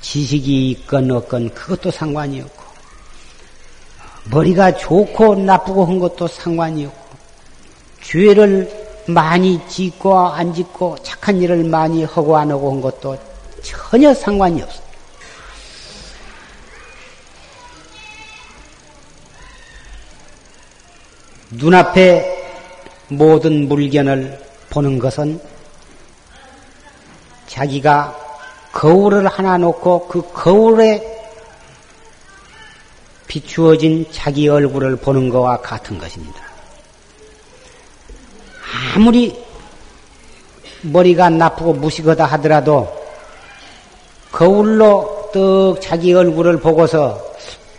지식이 0.00 0.70
있건 0.70 1.10
없건 1.10 1.52
그것도 1.52 1.90
상관이 1.90 2.40
없고 2.40 2.62
머리가 4.30 4.76
좋고 4.76 5.34
나쁘고 5.34 5.86
한 5.86 5.98
것도 5.98 6.28
상관이 6.28 6.86
없고 6.86 7.16
죄를 8.04 8.70
많이 9.06 9.60
짓고 9.68 10.16
안 10.16 10.54
짓고 10.54 10.96
착한 11.02 11.42
일을 11.42 11.64
많이 11.64 12.04
하고 12.04 12.36
안 12.36 12.52
하고 12.52 12.70
한 12.70 12.80
것도 12.80 13.18
전혀 13.60 14.14
상관이 14.14 14.62
없어. 14.62 14.80
눈앞에 21.50 22.39
모든 23.10 23.68
물건을 23.68 24.38
보는 24.70 24.98
것은 24.98 25.40
자기가 27.48 28.16
거울을 28.72 29.26
하나 29.26 29.58
놓고 29.58 30.06
그 30.06 30.22
거울에 30.32 31.02
비추어진 33.26 34.06
자기 34.12 34.48
얼굴을 34.48 34.96
보는 34.96 35.28
것과 35.28 35.60
같은 35.60 35.98
것입니다. 35.98 36.40
아무리 38.94 39.36
머리가 40.82 41.28
나쁘고 41.30 41.74
무식하다 41.74 42.24
하더라도 42.26 42.88
거울로 44.30 45.30
떡 45.32 45.80
자기 45.80 46.14
얼굴을 46.14 46.60
보고서 46.60 47.20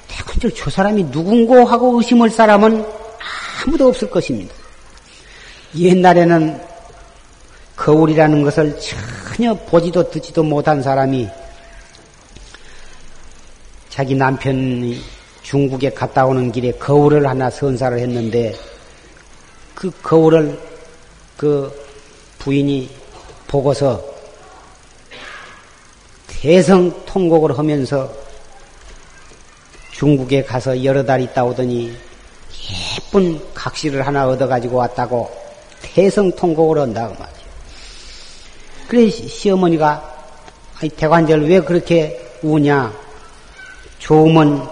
대군들 0.09 0.53
저 0.55 0.69
사람이 0.69 1.05
누군고 1.05 1.63
하고 1.63 1.97
의심할 1.97 2.29
사람은 2.29 2.85
아무도 3.65 3.87
없을 3.87 4.09
것입니다. 4.09 4.60
옛날에는 5.75 6.61
거울이라는 7.75 8.43
것을 8.43 8.77
전혀 8.79 9.53
보지도 9.53 10.09
듣지도 10.09 10.43
못한 10.43 10.81
사람이 10.81 11.29
자기 13.89 14.15
남편이 14.15 15.01
중국에 15.41 15.89
갔다 15.91 16.25
오는 16.25 16.51
길에 16.51 16.71
거울을 16.71 17.27
하나 17.27 17.49
선사를 17.49 17.97
했는데 17.97 18.53
그 19.73 19.91
거울을 20.03 20.59
그 21.37 21.73
부인이 22.39 22.89
보고서 23.47 24.03
대성 26.27 26.93
통곡을 27.05 27.57
하면서 27.57 28.11
중국에 29.91 30.43
가서 30.43 30.83
여러 30.83 31.03
달 31.03 31.21
있다 31.21 31.43
오더니 31.43 31.95
예쁜 32.97 33.39
각시를 33.53 34.05
하나 34.05 34.27
얻어가지고 34.27 34.77
왔다고 34.77 35.40
대성 35.81 36.31
통곡을 36.31 36.79
한다고 36.79 37.15
말이죠. 37.15 37.41
그래 38.87 39.09
시어머니가 39.09 40.09
대관절 40.97 41.43
왜 41.43 41.59
그렇게 41.61 42.19
우냐? 42.41 42.91
좋으면 43.99 44.67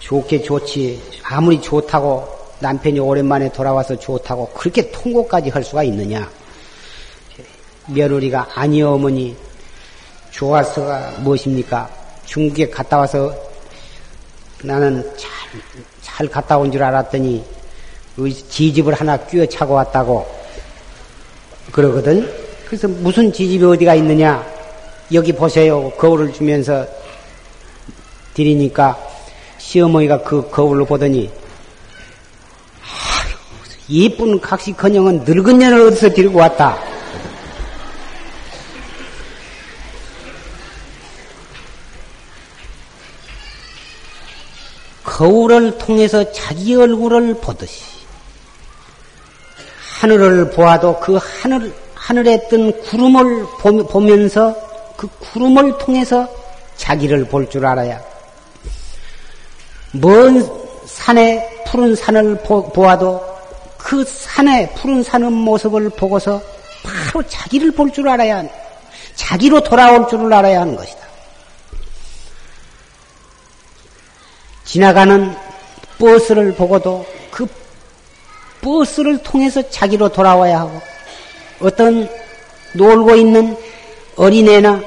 좋게 0.00 0.42
좋지 0.42 1.02
아무리 1.24 1.60
좋다고 1.60 2.36
남편이 2.60 2.98
오랜만에 3.00 3.50
돌아와서 3.52 3.98
좋다고 3.98 4.48
그렇게 4.50 4.90
통곡까지 4.90 5.50
할 5.50 5.64
수가 5.64 5.82
있느냐? 5.84 6.30
며느리가 7.88 8.48
아니요 8.54 8.92
어머니 8.94 9.36
좋아서가 10.30 11.14
무엇입니까? 11.20 11.88
중국에 12.26 12.68
갔다 12.68 12.98
와서 12.98 13.34
나는 14.62 15.02
잘, 15.16 15.30
잘 16.02 16.28
갔다 16.28 16.58
온 16.58 16.70
줄 16.70 16.82
알았더니 16.82 17.44
지집을 18.48 18.94
하나 18.94 19.16
끼워 19.18 19.44
차고 19.46 19.74
왔다고 19.74 20.26
그러거든. 21.72 22.30
그래서 22.66 22.88
무슨 22.88 23.32
지집이 23.32 23.64
어디가 23.64 23.94
있느냐? 23.96 24.44
여기 25.12 25.32
보세요. 25.32 25.90
거울을 25.98 26.32
주면서 26.32 26.86
드리니까 28.34 28.98
시어머니가 29.58 30.22
그 30.22 30.50
거울로 30.50 30.84
보더니 30.84 31.30
예쁜 33.88 34.40
각시커녕은 34.40 35.24
늙은 35.24 35.58
년을 35.58 35.80
어디서 35.82 36.10
데리고 36.10 36.38
왔다. 36.38 36.76
거울을 45.04 45.78
통해서 45.78 46.30
자기 46.32 46.74
얼굴을 46.74 47.40
보듯이 47.40 47.95
하늘을 50.00 50.50
보아도 50.50 50.98
그 51.00 51.18
하늘 51.22 51.72
하늘에 51.94 52.48
뜬 52.48 52.70
구름을 52.82 53.46
보면서 53.88 54.54
그 54.96 55.08
구름을 55.18 55.78
통해서 55.78 56.28
자기를 56.76 57.24
볼 57.26 57.48
줄 57.48 57.64
알아야 57.64 58.00
먼 59.92 60.44
산에 60.86 61.64
푸른 61.66 61.96
산을 61.96 62.42
보, 62.42 62.70
보아도 62.70 63.24
그 63.78 64.04
산에 64.04 64.70
푸른 64.74 65.02
산의 65.02 65.30
모습을 65.30 65.88
보고서 65.90 66.40
바로 66.82 67.26
자기를 67.26 67.70
볼 67.72 67.90
줄 67.90 68.08
알아야 68.08 68.44
자기로 69.14 69.62
돌아올 69.62 70.08
줄을 70.08 70.30
알아야 70.32 70.60
하는 70.60 70.76
것이다. 70.76 71.06
지나가는 74.64 75.34
버스를 75.98 76.54
보고도 76.54 77.06
그 77.10 77.15
버스를 78.66 79.18
통해서 79.18 79.62
자기로 79.70 80.08
돌아와야 80.08 80.60
하고 80.60 80.80
어떤 81.60 82.08
놀고 82.72 83.14
있는 83.14 83.56
어린애나 84.16 84.82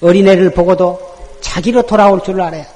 어린애를 0.00 0.50
보고도 0.50 0.98
자기로 1.40 1.82
돌아올 1.82 2.20
줄 2.24 2.40
알아야 2.40 2.66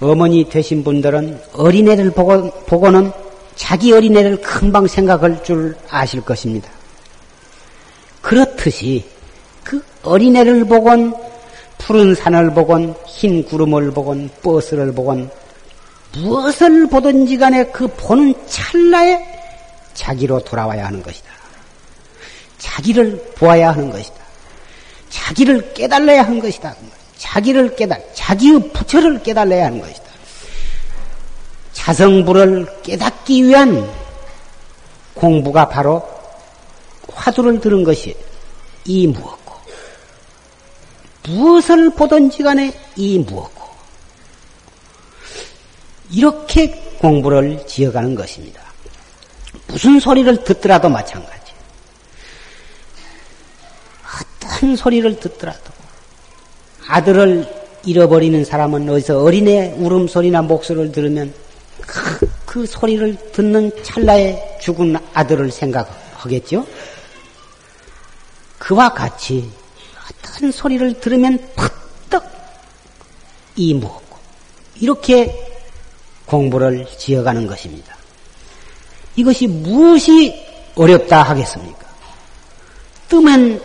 어머니 0.00 0.48
되신 0.48 0.82
분들은 0.82 1.42
어린애를 1.52 2.10
보고, 2.12 2.50
보고는 2.50 3.12
자기 3.54 3.92
어린애를 3.92 4.40
금방 4.40 4.86
생각할 4.86 5.42
줄 5.42 5.76
아실 5.90 6.22
것입니다. 6.22 6.70
그렇듯이 8.22 9.04
그 9.62 9.84
어린애를 10.04 10.64
보건 10.64 11.14
푸른 11.76 12.14
산을 12.14 12.54
보건 12.54 12.94
흰 13.06 13.44
구름을 13.44 13.90
보건 13.90 14.30
버스를 14.42 14.92
보건 14.92 15.30
무엇을 16.12 16.88
보든지 16.88 17.36
간에 17.36 17.64
그 17.66 17.86
보는 17.88 18.34
찰나에 18.46 19.20
자기로 19.94 20.40
돌아와야 20.40 20.86
하는 20.86 21.02
것이다. 21.02 21.28
자기를 22.58 23.32
보아야 23.36 23.72
하는 23.72 23.90
것이다. 23.90 24.16
자기를 25.10 25.74
깨달아야 25.74 26.22
하는 26.24 26.40
것이다. 26.40 26.74
자기를 27.16 27.76
깨달, 27.76 28.04
자기의 28.14 28.72
부처를 28.72 29.22
깨달아야 29.22 29.66
하는 29.66 29.80
것이다. 29.80 30.04
자성부를 31.72 32.82
깨닫기 32.82 33.44
위한 33.44 33.88
공부가 35.14 35.68
바로 35.68 36.08
화두를 37.12 37.60
들은 37.60 37.82
것이 37.84 38.14
이 38.84 39.06
무엇고 39.06 39.54
무엇을 41.24 41.90
보든지 41.90 42.42
간에 42.42 42.72
이 42.96 43.18
무엇고 43.18 43.57
이렇게 46.10 46.70
공부를 46.98 47.66
지어가는 47.66 48.14
것입니다. 48.14 48.62
무슨 49.66 50.00
소리를 50.00 50.44
듣더라도 50.44 50.88
마찬가지. 50.88 51.52
어떤 54.40 54.76
소리를 54.76 55.20
듣더라도 55.20 55.72
아들을 56.88 57.58
잃어버리는 57.84 58.44
사람은 58.44 58.88
어디서 58.88 59.22
어린애 59.22 59.74
울음소리나 59.76 60.42
목소리를 60.42 60.92
들으면 60.92 61.32
그, 61.80 62.30
그 62.44 62.66
소리를 62.66 63.16
듣는 63.32 63.70
찰나에 63.82 64.58
죽은 64.60 64.96
아들을 65.14 65.50
생각하겠죠? 65.50 66.66
그와 68.58 68.92
같이 68.92 69.48
어떤 70.10 70.50
소리를 70.50 71.00
들으면 71.00 71.38
팍떡 71.54 72.30
이 73.56 73.74
무엇고 73.74 74.18
이렇게 74.80 75.47
공부를 76.28 76.86
지어가는 76.98 77.46
것입니다. 77.46 77.96
이것이 79.16 79.46
무엇이 79.46 80.34
어렵다 80.74 81.22
하겠습니까? 81.22 81.78
뜨면 83.08 83.60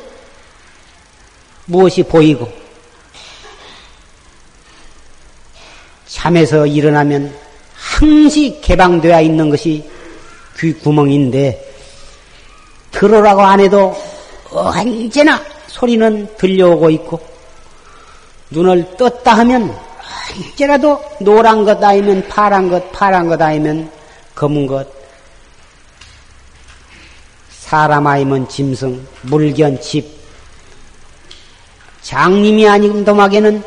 무엇이 1.65 2.03
보이고 2.03 2.51
잠에서 6.07 6.65
일어나면 6.65 7.33
항시 7.75 8.59
개방되어 8.61 9.21
있는 9.21 9.49
것이 9.49 9.87
귀구멍인데 10.57 11.73
들어라고 12.91 13.41
안 13.41 13.59
해도 13.59 13.95
언제나 14.49 15.43
소리는 15.67 16.27
들려오고 16.37 16.89
있고 16.91 17.19
눈을 18.51 18.95
떴다 18.97 19.33
하면 19.39 19.75
언제라도 20.35 21.03
노란 21.19 21.63
것 21.63 21.83
아니면 21.83 22.27
파란 22.27 22.69
것, 22.69 22.91
파란 22.91 23.27
것 23.27 23.41
아니면 23.41 23.91
검은 24.35 24.67
것 24.67 24.87
사람 27.49 28.07
아니면 28.07 28.47
짐승, 28.47 29.07
물견, 29.23 29.79
집 29.79 30.07
장님이 32.01 32.67
아닌 32.67 33.05
도막에는 33.05 33.63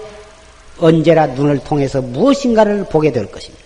언제나 0.78 1.26
눈을 1.26 1.58
통해서 1.64 2.00
무엇인가를 2.02 2.86
보게 2.90 3.10
될 3.10 3.30
것입니다. 3.30 3.64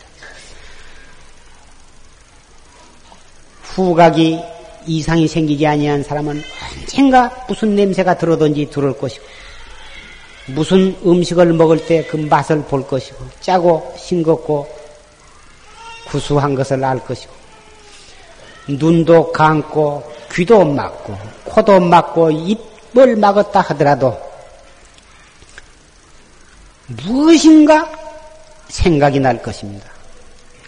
후각이 3.62 4.40
이상이 4.86 5.28
생기지 5.28 5.66
아니한 5.66 6.02
사람은 6.02 6.42
언젠가 6.80 7.44
무슨 7.48 7.74
냄새가 7.74 8.16
들어든지 8.16 8.70
들을 8.70 8.96
것이고 8.96 9.24
무슨 10.54 10.96
음식을 11.04 11.52
먹을 11.52 11.86
때 11.86 12.06
그 12.06 12.16
맛을 12.16 12.62
볼 12.62 12.86
것이고 12.86 13.18
짜고 13.40 13.94
싱겁고 13.98 14.68
구수한 16.08 16.54
것을 16.54 16.82
알 16.84 16.98
것이고 16.98 17.32
눈도 18.68 19.32
감고 19.32 20.12
귀도 20.32 20.64
막고 20.64 21.16
코도 21.44 21.80
막고 21.80 22.30
입을 22.30 23.16
막았다 23.16 23.60
하더라도 23.60 24.18
무엇인가 26.86 27.88
생각이 28.68 29.20
날 29.20 29.40
것입니다. 29.42 29.86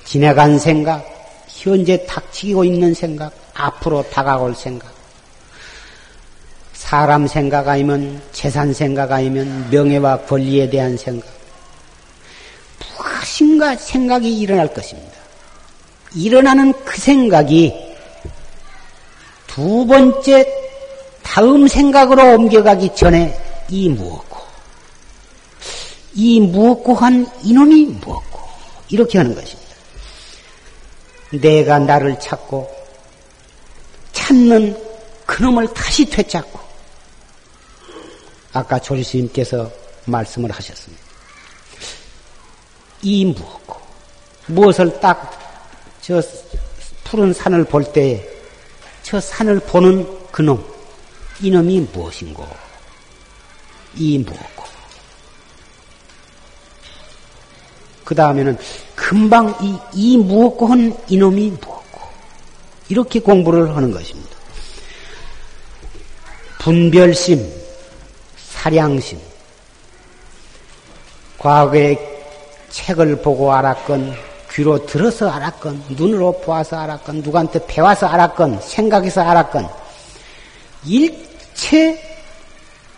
지나간 0.04 0.58
생각, 0.58 1.04
현재 1.48 2.04
닥치고 2.06 2.64
있는 2.64 2.94
생각, 2.94 3.32
앞으로 3.54 4.02
다가올 4.10 4.54
생각, 4.54 4.91
사람 6.82 7.28
생각 7.28 7.68
아니면 7.68 8.20
재산 8.32 8.74
생각 8.74 9.12
아니면 9.12 9.70
명예와 9.70 10.22
권리에 10.22 10.68
대한 10.68 10.96
생각, 10.96 11.26
무엇인가 12.98 13.76
생각이 13.76 14.40
일어날 14.40 14.74
것입니다. 14.74 15.12
일어나는 16.14 16.74
그 16.84 17.00
생각이 17.00 17.72
두 19.46 19.86
번째 19.86 20.44
다음 21.22 21.68
생각으로 21.68 22.34
옮겨가기 22.34 22.94
전에 22.96 23.40
이 23.70 23.88
무엇고, 23.88 24.38
이 26.14 26.40
무엇고 26.40 26.94
한 26.94 27.26
이놈이 27.42 27.86
무엇고, 27.86 28.40
이렇게 28.90 29.18
하는 29.18 29.34
것입니다. 29.34 29.72
내가 31.30 31.78
나를 31.78 32.18
찾고 32.18 32.70
찾는 34.12 34.76
그놈을 35.24 35.72
다시 35.72 36.04
되찾고 36.04 36.61
아까 38.52 38.78
조리스님께서 38.78 39.70
말씀을 40.06 40.50
하셨습니다. 40.50 41.02
이 43.02 43.24
무엇고? 43.24 43.80
무엇을 44.46 45.00
딱 45.00 45.42
저 46.02 46.20
푸른 47.04 47.32
산을 47.32 47.64
볼때저 47.64 49.20
산을 49.20 49.60
보는 49.60 50.04
그놈 50.32 50.62
이놈이 51.40 51.88
무엇인고? 51.92 52.46
이 53.96 54.18
무엇고? 54.18 54.64
그 58.04 58.14
다음에는 58.16 58.58
금방 58.96 59.54
이, 59.62 59.76
이 59.94 60.16
무엇고 60.18 60.66
한 60.66 60.96
이놈이 61.08 61.50
무엇고? 61.50 62.00
이렇게 62.88 63.20
공부를 63.20 63.76
하는 63.76 63.92
것입니다. 63.92 64.30
분별심, 66.58 67.48
사량심, 68.62 69.18
과거에 71.36 71.98
책을 72.70 73.16
보고 73.16 73.52
알았건, 73.52 74.14
귀로 74.52 74.86
들어서 74.86 75.28
알았건, 75.28 75.82
눈으로 75.90 76.40
보아서 76.40 76.78
알았건, 76.78 77.22
누구한테 77.22 77.66
배워서 77.66 78.06
알았건, 78.06 78.60
생각해서 78.60 79.20
알았건, 79.22 79.68
일체 80.86 82.00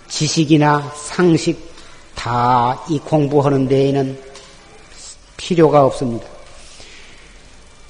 지식이나 0.09 0.93
상식 0.95 1.73
다 2.15 2.85
이 2.91 2.99
공부하는 2.99 3.67
데에는 3.67 4.19
필요가 5.39 5.85
없습니다. 5.87 6.27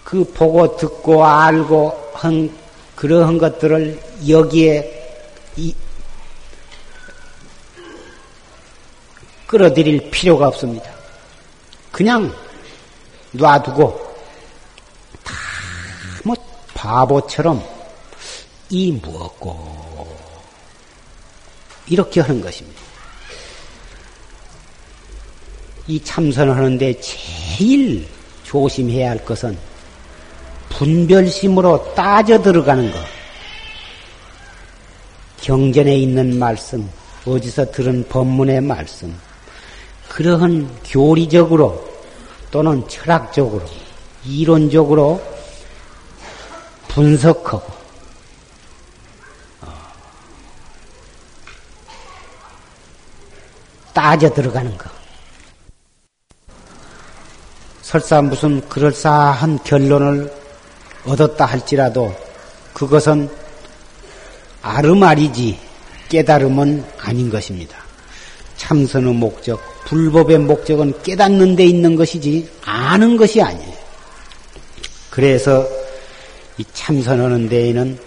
그 0.04 0.24
보고 0.32 0.76
듣고 0.76 1.24
알고 1.24 2.10
한 2.14 2.56
그러한 2.94 3.38
것들을 3.38 4.00
여기에 4.28 5.24
이, 5.56 5.74
끌어들일 9.46 10.10
필요가 10.10 10.48
없습니다. 10.48 10.90
그냥 11.92 12.34
놔두고 13.32 14.14
다 15.22 15.34
뭐 16.24 16.34
바보처럼 16.72 17.62
이 18.70 18.92
무엇고 18.92 20.16
이렇게 21.86 22.20
하는 22.20 22.40
것입니다. 22.40 22.80
이 25.86 26.02
참선을 26.02 26.56
하는데 26.56 27.00
제일 27.00 28.08
조심해야 28.44 29.10
할 29.10 29.24
것은 29.24 29.56
분별심으로 30.70 31.94
따져 31.94 32.40
들어가는 32.40 32.90
것. 32.90 32.98
경전에 35.42 35.94
있는 35.94 36.38
말씀, 36.38 36.88
어디서 37.26 37.70
들은 37.70 38.08
법문의 38.08 38.62
말씀, 38.62 39.14
그러한 40.14 40.70
교리적으로 40.84 41.92
또는 42.52 42.86
철학적으로, 42.86 43.64
이론적으로 44.24 45.20
분석하고, 46.86 47.72
어, 49.62 49.74
따져 53.92 54.32
들어가는 54.32 54.78
것. 54.78 54.88
설사 57.82 58.22
무슨 58.22 58.60
그럴싸한 58.68 59.64
결론을 59.64 60.32
얻었다 61.06 61.44
할지라도 61.44 62.14
그것은 62.72 63.28
아르말이지 64.62 65.58
깨달음은 66.08 66.84
아닌 67.00 67.30
것입니다. 67.30 67.83
참선의 68.56 69.14
목적, 69.14 69.60
불법의 69.84 70.38
목적은 70.38 71.02
깨닫는 71.02 71.56
데 71.56 71.64
있는 71.64 71.96
것이지 71.96 72.48
아는 72.64 73.16
것이 73.16 73.40
아니에요. 73.42 73.74
그래서 75.10 75.66
이 76.58 76.64
참선하는 76.72 77.48
데에는 77.48 77.98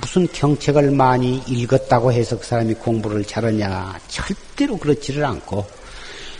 무슨 0.00 0.26
경책을 0.32 0.90
많이 0.90 1.42
읽었다고 1.46 2.12
해서 2.12 2.38
그 2.38 2.46
사람이 2.46 2.74
공부를 2.74 3.24
잘하냐 3.24 3.98
절대로 4.08 4.78
그렇지를 4.78 5.24
않고 5.24 5.66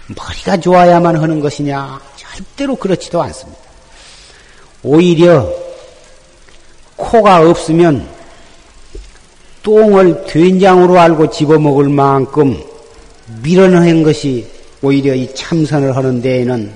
머리가 0.09 0.57
좋아야만 0.57 1.17
하는 1.17 1.41
것이냐 1.41 2.01
절대로 2.17 2.77
그렇지도 2.77 3.21
않습니다. 3.23 3.61
오히려 4.83 5.53
코가 6.97 7.49
없으면 7.49 8.09
똥을 9.63 10.25
된장으로 10.27 10.99
알고 10.99 11.31
집어먹을 11.31 11.89
만큼 11.91 12.70
밀어넣은 13.43 14.03
것이 14.03 14.47
오히려 14.83 15.15
이 15.15 15.33
참선을 15.35 15.97
하는 15.97 16.21
데에는 16.21 16.75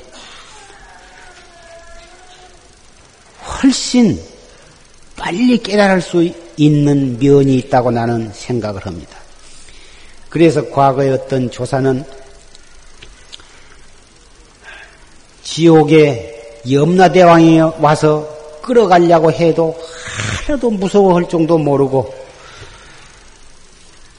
훨씬 3.63 4.21
빨리 5.17 5.59
깨달을 5.59 6.01
수 6.01 6.31
있는 6.57 7.19
면이 7.19 7.57
있다고 7.57 7.91
나는 7.91 8.31
생각을 8.33 8.85
합니다. 8.85 9.19
그래서 10.29 10.69
과거의 10.69 11.13
어떤 11.13 11.51
조사는 11.51 12.05
지옥에 15.43 16.61
염라대왕이 16.71 17.61
와서 17.79 18.29
끌어가려고 18.63 19.31
해도 19.31 19.79
하나도 20.47 20.71
무서워할 20.71 21.29
정도 21.29 21.59
모르고 21.59 22.15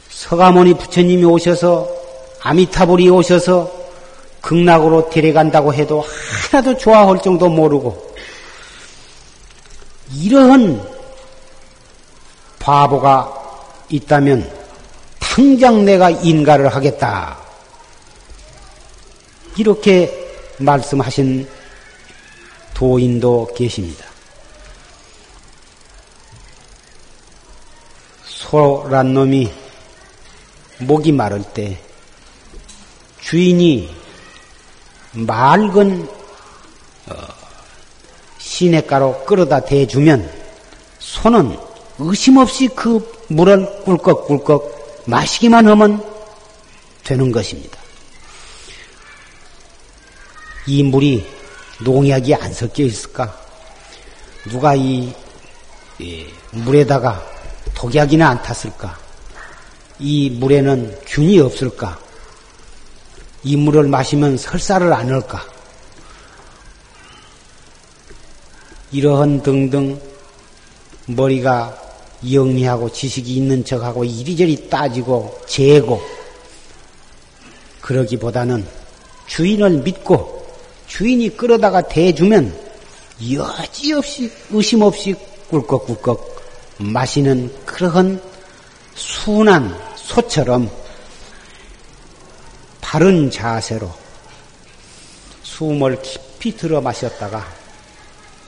서가모니 0.10 0.76
부처님이 0.76 1.24
오셔서 1.24 1.95
아미타불이 2.46 3.10
오셔서 3.10 3.72
극락으로 4.40 5.10
데려간다고 5.10 5.74
해도 5.74 6.06
하나도 6.52 6.78
좋아할 6.78 7.20
정도 7.20 7.50
모르고 7.50 8.16
이러한 10.14 10.80
바보가 12.60 13.34
있다면 13.90 14.48
당장 15.20 15.86
내가 15.86 16.12
인가를 16.12 16.68
하겠다. 16.68 17.36
이렇게 19.58 20.14
말씀하신 20.60 21.50
도인도 22.76 23.50
계십니다. 23.56 24.06
소란 28.24 29.16
놈이 29.16 29.52
목이 30.78 31.12
마를 31.12 31.42
때 31.42 31.80
주인이 33.26 33.90
맑은 35.14 36.08
어, 37.08 37.16
시냇가로 38.38 39.26
끌어다 39.26 39.62
대주면 39.62 40.32
소는 41.00 41.58
의심 41.98 42.38
없이 42.38 42.68
그 42.68 43.24
물을 43.30 43.84
꿀꺽꿀꺽 43.84 45.04
마시기만 45.08 45.68
하면 45.68 46.04
되는 47.04 47.32
것입니다. 47.32 47.80
이 50.68 50.84
물이 50.84 51.26
농약이 51.84 52.36
안 52.36 52.54
섞여 52.54 52.84
있을까? 52.84 53.36
누가 54.50 54.76
이, 54.76 55.12
이 55.98 56.28
물에다가 56.52 57.26
독약이나 57.74 58.30
안 58.30 58.44
탔을까? 58.44 59.00
이 59.98 60.30
물에는 60.30 61.00
균이 61.08 61.40
없을까? 61.40 62.05
이 63.46 63.56
물을 63.56 63.88
마시면 63.88 64.38
설사를 64.38 64.92
안 64.92 65.08
할까? 65.08 65.46
이러한 68.92 69.44
등등 69.44 70.02
머리가 71.06 71.80
영리하고 72.32 72.92
지식이 72.92 73.36
있는 73.36 73.64
척하고 73.64 74.04
이리저리 74.04 74.68
따지고 74.68 75.40
재고 75.46 76.02
그러기보다는 77.82 78.66
주인을 79.28 79.84
믿고 79.84 80.48
주인이 80.88 81.38
끌어다가 81.38 81.82
대주면 81.82 82.52
여지없이 83.32 84.32
의심 84.50 84.82
없이 84.82 85.14
꿀꺽꿀꺽 85.52 86.36
마시는 86.80 87.54
그러한 87.68 88.20
순한 88.96 89.78
소처럼 89.98 90.68
바른 92.86 93.32
자세로 93.32 93.92
숨을 95.42 96.00
깊이 96.04 96.56
들어 96.56 96.80
마셨다가 96.80 97.44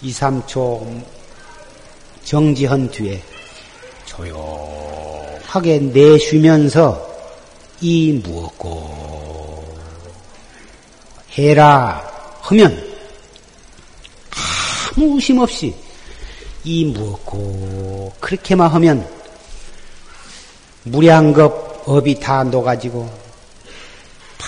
2, 0.04 0.12
3초 0.12 1.04
정지한 2.23 2.91
뒤에 2.91 3.19
조용하게 4.06 5.80
내쉬면서 5.80 7.04
이 7.82 8.21
무엇고 8.23 9.76
해라 11.36 12.08
하면 12.41 12.95
아무 14.95 15.15
의심 15.15 15.39
없이 15.39 15.76
이 16.63 16.86
무엇고 16.86 18.13
그렇게만 18.19 18.69
하면 18.69 19.10
무량겁 20.84 21.88
업이 21.88 22.19
다 22.19 22.43
녹아지고 22.43 23.27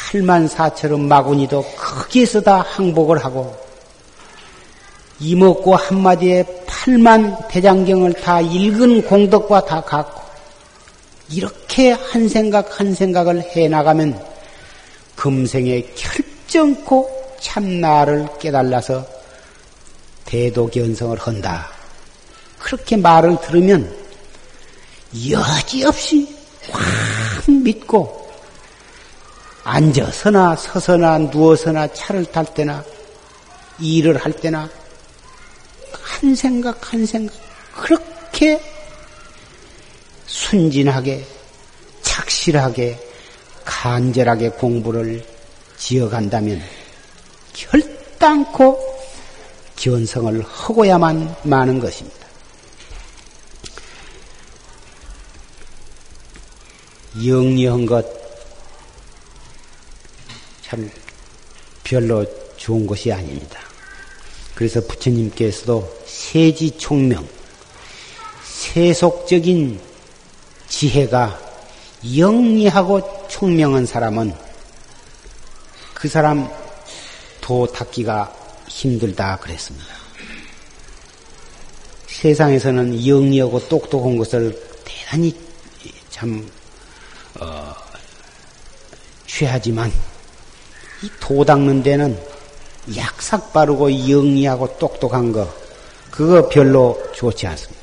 팔만사처럼 0.09 1.07
마구니도 1.07 1.63
거기에서 1.77 2.41
다 2.41 2.65
항복을 2.67 3.23
하고 3.23 3.55
이먹고 5.19 5.75
한마디에 5.75 6.45
팔만 6.65 7.47
대장경을 7.49 8.13
다 8.13 8.41
읽은 8.41 9.03
공덕과 9.03 9.65
다 9.65 9.81
갖고 9.81 10.21
이렇게 11.29 11.91
한 11.91 12.27
생각 12.27 12.79
한 12.79 12.95
생각을 12.95 13.43
해 13.55 13.67
나가면 13.67 14.19
금생에 15.15 15.83
결정코 15.95 17.09
참나를 17.39 18.27
깨달아서 18.39 19.05
대도견성을 20.25 21.17
한다. 21.19 21.69
그렇게 22.57 22.97
말을 22.97 23.37
들으면 23.41 23.93
여지없이 25.29 26.35
확 26.71 27.51
믿고 27.51 28.18
앉아서나 29.69 30.55
서서나 30.55 31.19
누워서나 31.19 31.87
차를 31.93 32.25
탈 32.25 32.43
때나 32.55 32.83
일을 33.77 34.17
할 34.17 34.33
때나 34.33 34.67
한 35.91 36.35
생각 36.35 36.91
한 36.91 37.05
생각 37.05 37.35
그렇게 37.75 38.59
순진하게 40.25 41.23
착실하게 42.01 42.99
간절하게 43.63 44.49
공부를 44.49 45.23
지어간다면 45.77 46.59
결단코 47.53 48.79
견성을 49.75 50.43
하고야만 50.47 51.35
마는 51.43 51.79
것입니다. 51.79 52.17
영리한 57.23 57.85
것 57.85 58.18
참 60.69 60.89
별로 61.83 62.23
좋은 62.55 62.85
것이 62.85 63.11
아닙니다. 63.11 63.59
그래서 64.53 64.79
부처님께서도 64.81 66.01
세지 66.05 66.77
총명, 66.77 67.27
세속적인 68.43 69.79
지혜가 70.67 71.39
영리하고 72.15 73.27
총명한 73.27 73.87
사람은 73.87 74.31
그 75.95 76.07
사람 76.07 76.47
도 77.41 77.65
닦기가 77.65 78.31
힘들다 78.67 79.37
그랬습니다. 79.37 79.87
세상에서는 82.05 83.07
영리하고 83.07 83.67
똑똑한 83.67 84.17
것을 84.17 84.55
대단히 84.85 85.35
참 86.11 86.47
어, 87.39 87.73
취하지만 89.25 89.91
이 91.03 91.09
도 91.19 91.45
닦는 91.45 91.83
데는 91.83 92.17
약삭 92.95 93.53
빠르고 93.53 94.09
영리하고 94.09 94.77
똑똑한 94.77 95.31
거 95.31 95.47
그거 96.11 96.47
별로 96.49 96.99
좋지 97.13 97.47
않습니다. 97.47 97.79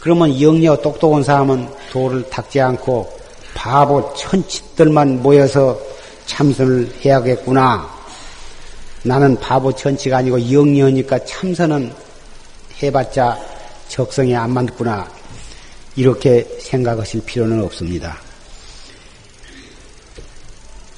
그러면 0.00 0.40
영리하고 0.40 0.82
똑똑한 0.82 1.22
사람은 1.22 1.68
도를 1.90 2.28
닦지 2.28 2.60
않고 2.60 3.18
바보 3.54 4.12
천치들만 4.14 5.22
모여서 5.22 5.78
참선을 6.26 6.92
해야겠구나. 7.04 7.88
나는 9.02 9.38
바보 9.38 9.72
천치가 9.72 10.18
아니고 10.18 10.52
영리하니까 10.52 11.24
참선은 11.24 11.92
해봤자 12.82 13.38
적성에 13.88 14.34
안 14.34 14.50
맞구나. 14.50 15.08
이렇게 15.94 16.46
생각하실 16.60 17.22
필요는 17.24 17.62
없습니다. 17.64 18.25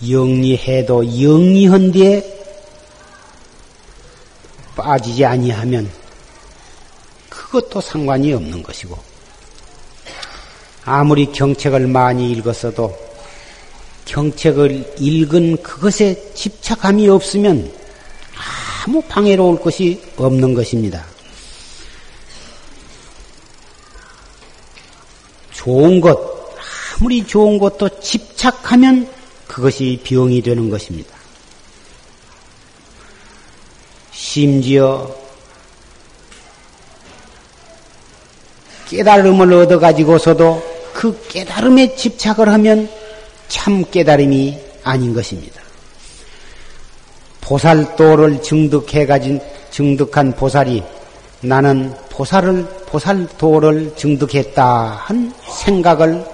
영리해도 0.07 1.22
영리한 1.22 1.90
뒤에 1.92 2.38
빠지지 4.76 5.24
아니하면 5.24 5.90
그것도 7.28 7.80
상관이 7.80 8.32
없는 8.32 8.62
것이고 8.62 8.96
아무리 10.84 11.26
경책을 11.32 11.86
많이 11.88 12.30
읽었어도 12.32 12.96
경책을 14.05 14.94
읽은 14.99 15.62
그것에 15.62 16.32
집착함이 16.34 17.09
없으면 17.09 17.72
아무 18.86 19.03
방해로울 19.03 19.61
것이 19.61 20.01
없는 20.16 20.55
것입니다. 20.55 21.05
좋은 25.53 26.01
것, 26.01 26.18
아무리 26.96 27.26
좋은 27.26 27.59
것도 27.59 28.01
집착하면 28.01 29.17
그것이 29.49 30.01
병이 30.05 30.42
되는 30.42 30.70
것입니다. 30.70 31.16
심지어 34.12 35.12
깨달음을 38.88 39.53
얻어가지고서도 39.53 40.62
그 40.92 41.20
깨달음에 41.28 41.94
집착을 41.96 42.49
하면 42.49 42.88
참 43.49 43.84
깨달음이 43.90 44.59
아닌 44.84 45.14
것입니다. 45.14 45.61
보살도를 47.40 48.42
증득해 48.42 49.07
가진 49.07 49.40
증득한 49.70 50.32
보살이 50.32 50.82
나는 51.40 51.94
보살을 52.11 52.66
보살도를 52.86 53.94
증득했다 53.96 55.03
한 55.05 55.32
생각을 55.46 56.24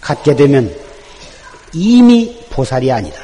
갖게 0.00 0.34
되면 0.34 0.85
이미 1.76 2.34
보살이 2.48 2.90
아니다. 2.90 3.18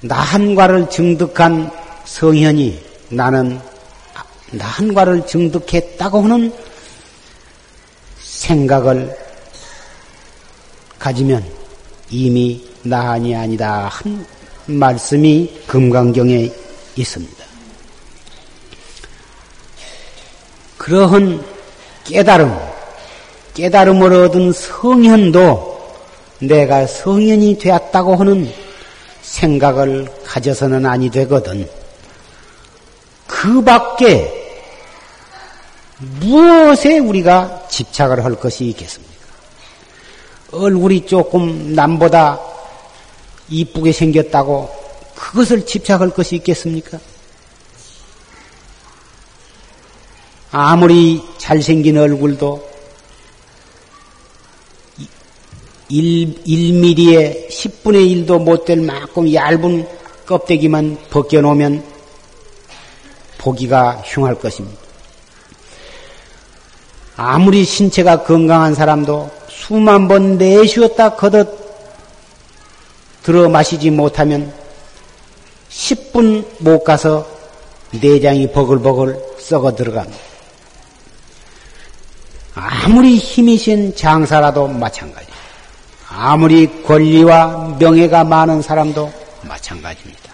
나한과를 0.00 0.88
증득한 0.88 1.68
성현이 2.04 2.80
나는 3.08 3.60
나한과를 4.52 5.26
증득했다고 5.26 6.22
하는 6.22 6.54
생각을 8.20 9.16
가지면 11.00 11.44
이미 12.10 12.64
나한이 12.82 13.34
아니다 13.34 13.88
한 13.90 14.24
말씀이 14.66 15.62
금강경에 15.66 16.48
있습니다. 16.94 17.44
그러한 20.78 21.44
깨달음, 22.04 22.56
깨달음을 23.54 24.12
얻은 24.12 24.52
성현도 24.52 25.71
내가 26.42 26.86
성현이 26.86 27.58
되었다고 27.58 28.16
하는 28.16 28.52
생각을 29.22 30.08
가져서는 30.24 30.84
아니 30.86 31.10
되거든. 31.10 31.68
그 33.26 33.62
밖에 33.62 34.40
무엇에 35.98 36.98
우리가 36.98 37.68
집착을 37.68 38.24
할 38.24 38.34
것이 38.34 38.64
있겠습니까? 38.66 39.12
얼굴이 40.52 41.06
조금 41.06 41.74
남보다 41.74 42.40
이쁘게 43.48 43.92
생겼다고 43.92 44.70
그것을 45.14 45.64
집착할 45.64 46.10
것이 46.10 46.36
있겠습니까? 46.36 46.98
아무리 50.50 51.22
잘생긴 51.38 51.96
얼굴도 51.98 52.71
1, 55.92 56.44
1mm에 56.46 57.48
10분의 57.50 58.26
1도 58.26 58.42
못 58.42 58.64
될 58.64 58.80
만큼 58.80 59.30
얇은 59.32 59.86
껍데기만 60.24 60.96
벗겨놓으면 61.10 61.84
보기가 63.36 64.02
흉할 64.06 64.36
것입니다. 64.36 64.80
아무리 67.16 67.64
신체가 67.64 68.22
건강한 68.22 68.74
사람도 68.74 69.30
수만 69.50 70.08
번 70.08 70.38
내쉬었다 70.38 71.14
거듭 71.14 71.60
들어 73.22 73.50
마시지 73.50 73.90
못하면 73.90 74.50
10분 75.68 76.46
못 76.60 76.84
가서 76.84 77.26
내장이 77.90 78.50
버글버글 78.50 79.22
썩어 79.38 79.74
들어갑니다. 79.74 80.18
아무리 82.54 83.18
힘이 83.18 83.58
신 83.58 83.94
장사라도 83.94 84.68
마찬가지. 84.68 85.31
아무리 86.14 86.82
권리와 86.82 87.76
명예가 87.78 88.24
많은 88.24 88.60
사람도 88.60 89.10
마찬가지입니다. 89.42 90.32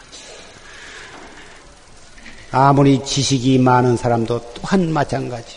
아무리 2.50 3.04
지식이 3.04 3.58
많은 3.58 3.96
사람도 3.96 4.54
또한 4.54 4.92
마찬가지. 4.92 5.56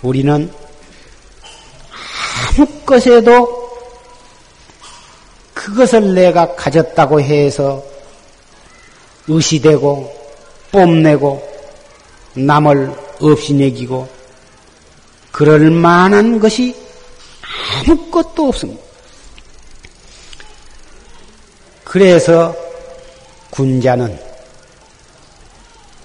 우리는 0.00 0.50
아무 2.56 2.66
것에도 2.86 3.60
그것을 5.52 6.14
내가 6.14 6.56
가졌다고 6.56 7.20
해서 7.20 7.84
의시되고 9.28 10.20
뽐내고 10.72 11.50
남을 12.34 12.94
없이 13.20 13.52
내기고 13.52 14.08
그럴 15.30 15.70
만한 15.70 16.40
것이 16.40 16.89
아무것도 17.86 18.48
없습니다. 18.48 18.82
그래서 21.84 22.54
군자는 23.50 24.18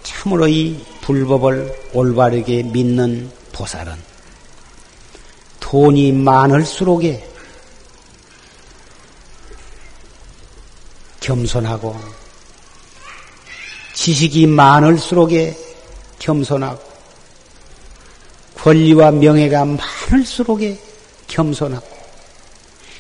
참으로 0.01 0.47
이 0.47 0.83
불법을 1.01 1.91
올바르게 1.93 2.63
믿는 2.63 3.31
보살은 3.51 3.93
돈이 5.59 6.11
많을수록에 6.11 7.27
겸손하고 11.19 11.95
지식이 13.93 14.47
많을수록에 14.47 15.55
겸손하고 16.19 16.81
권리와 18.57 19.11
명예가 19.11 19.65
많을수록에 19.65 20.79
겸손하고 21.27 21.87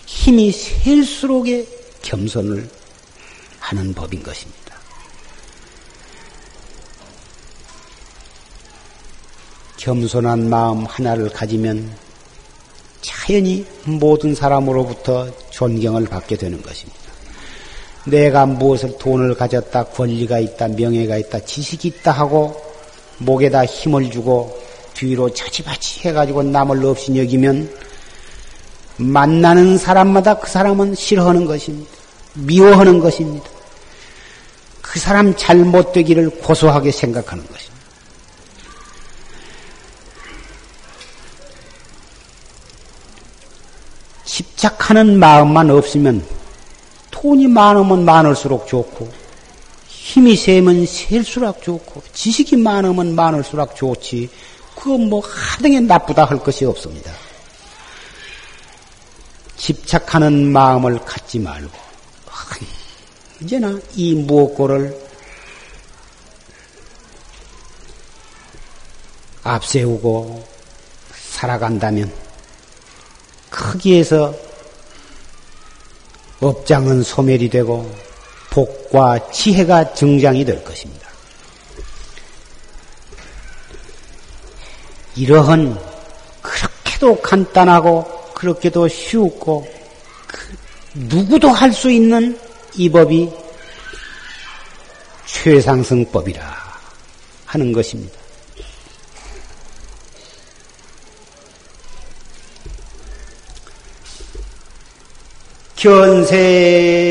힘이 0.05 0.51
셀수록에 0.51 1.67
겸손을 2.01 2.69
하는 3.59 3.93
법인 3.93 4.21
것입니다. 4.21 4.75
겸손한 9.77 10.49
마음 10.49 10.85
하나를 10.85 11.29
가지면 11.29 11.95
자연히 13.01 13.65
모든 13.83 14.33
사람으로부터 14.33 15.29
존경을 15.51 16.05
받게 16.05 16.37
되는 16.37 16.61
것입니다. 16.61 16.99
내가 18.05 18.45
무엇을 18.45 18.97
돈을 18.97 19.35
가졌다, 19.35 19.85
권리가 19.85 20.39
있다, 20.39 20.69
명예가 20.69 21.17
있다, 21.17 21.39
지식이 21.39 21.87
있다 21.87 22.11
하고 22.11 22.59
목에다 23.17 23.65
힘을 23.65 24.11
주고 24.11 24.59
뒤로 24.93 25.31
차지바치 25.33 26.07
해가지고 26.07 26.43
남을 26.43 26.85
없이 26.85 27.15
여기면 27.17 27.69
만나는 28.97 29.77
사람마다 29.77 30.35
그 30.35 30.49
사람은 30.49 30.95
싫어하는 30.95 31.45
것입니다. 31.45 31.91
미워하는 32.33 32.99
것입니다. 32.99 33.49
그 34.81 34.99
사람 34.99 35.35
잘못되기를 35.35 36.29
고소하게 36.41 36.91
생각하는 36.91 37.45
것입니다. 37.47 37.75
집착하는 44.23 45.19
마음만 45.19 45.69
없으면 45.69 46.25
돈이 47.11 47.47
많으면 47.47 48.05
많을수록 48.05 48.67
좋고 48.67 49.09
힘이 49.87 50.35
세면 50.35 50.85
셀수록 50.85 51.61
좋고 51.61 52.03
지식이 52.13 52.57
많으면 52.57 53.15
많을수록 53.15 53.75
좋지 53.75 54.29
그건 54.75 55.09
뭐 55.09 55.21
하등에 55.21 55.79
나쁘다 55.79 56.25
할 56.25 56.39
것이 56.39 56.65
없습니다. 56.65 57.11
집착하는 59.57 60.51
마음을 60.51 60.99
갖지 60.99 61.39
말고 61.39 61.85
언제나 63.41 63.77
이 63.95 64.15
무엇고를 64.15 64.97
앞세우고 69.43 70.47
살아간다면 71.29 72.11
크기에서 73.49 74.33
업장은 76.39 77.03
소멸이 77.03 77.49
되고 77.49 77.93
복과 78.49 79.31
지혜가 79.31 79.93
증장이 79.93 80.43
될 80.45 80.63
것입니다. 80.63 81.07
이러한 85.15 85.79
그렇게도 86.41 87.21
간단하고 87.21 88.14
그렇게도 88.35 88.87
쉬웠고 88.87 89.67
그 90.27 90.55
누구도 90.93 91.49
할 91.49 91.73
수 91.73 91.89
있는 91.89 92.37
이 92.75 92.89
법이 92.89 93.29
최상승법이라 95.25 96.43
하는 97.45 97.71
것입니다. 97.71 98.13
견세 105.75 107.05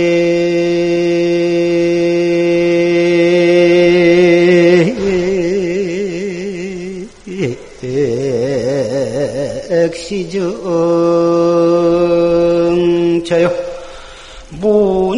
시증 10.05 10.43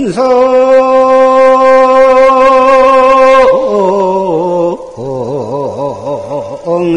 문성 0.07 0.47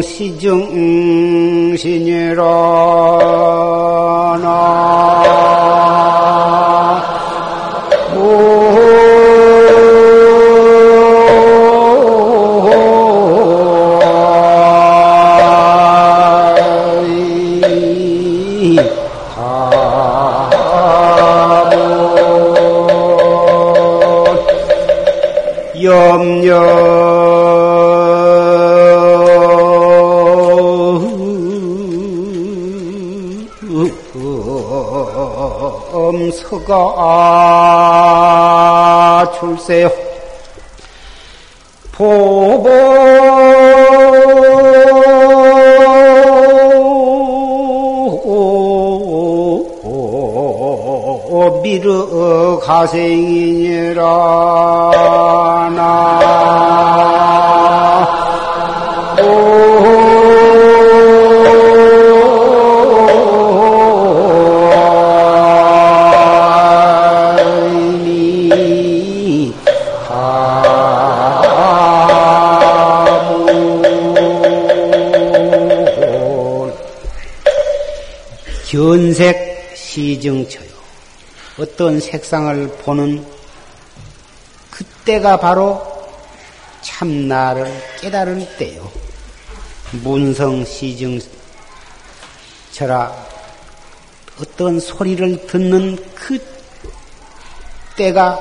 시증 0.02 0.99
서가 36.32 36.90
출세요. 39.38 39.90
보보 41.92 42.68
미르 51.62 52.58
가생이니라 52.62 54.02
나 55.76 56.39
견색 79.20 79.76
시증처요. 79.76 80.70
어떤 81.58 82.00
색상을 82.00 82.68
보는 82.78 83.22
그때가 84.70 85.36
바로 85.36 85.82
참나를 86.80 87.70
깨달을 88.00 88.56
때요. 88.56 88.90
문성 90.02 90.64
시증처라 90.64 91.28
어떤 94.40 94.80
소리를 94.80 95.46
듣는 95.46 96.02
그 96.14 96.38
때가 97.98 98.40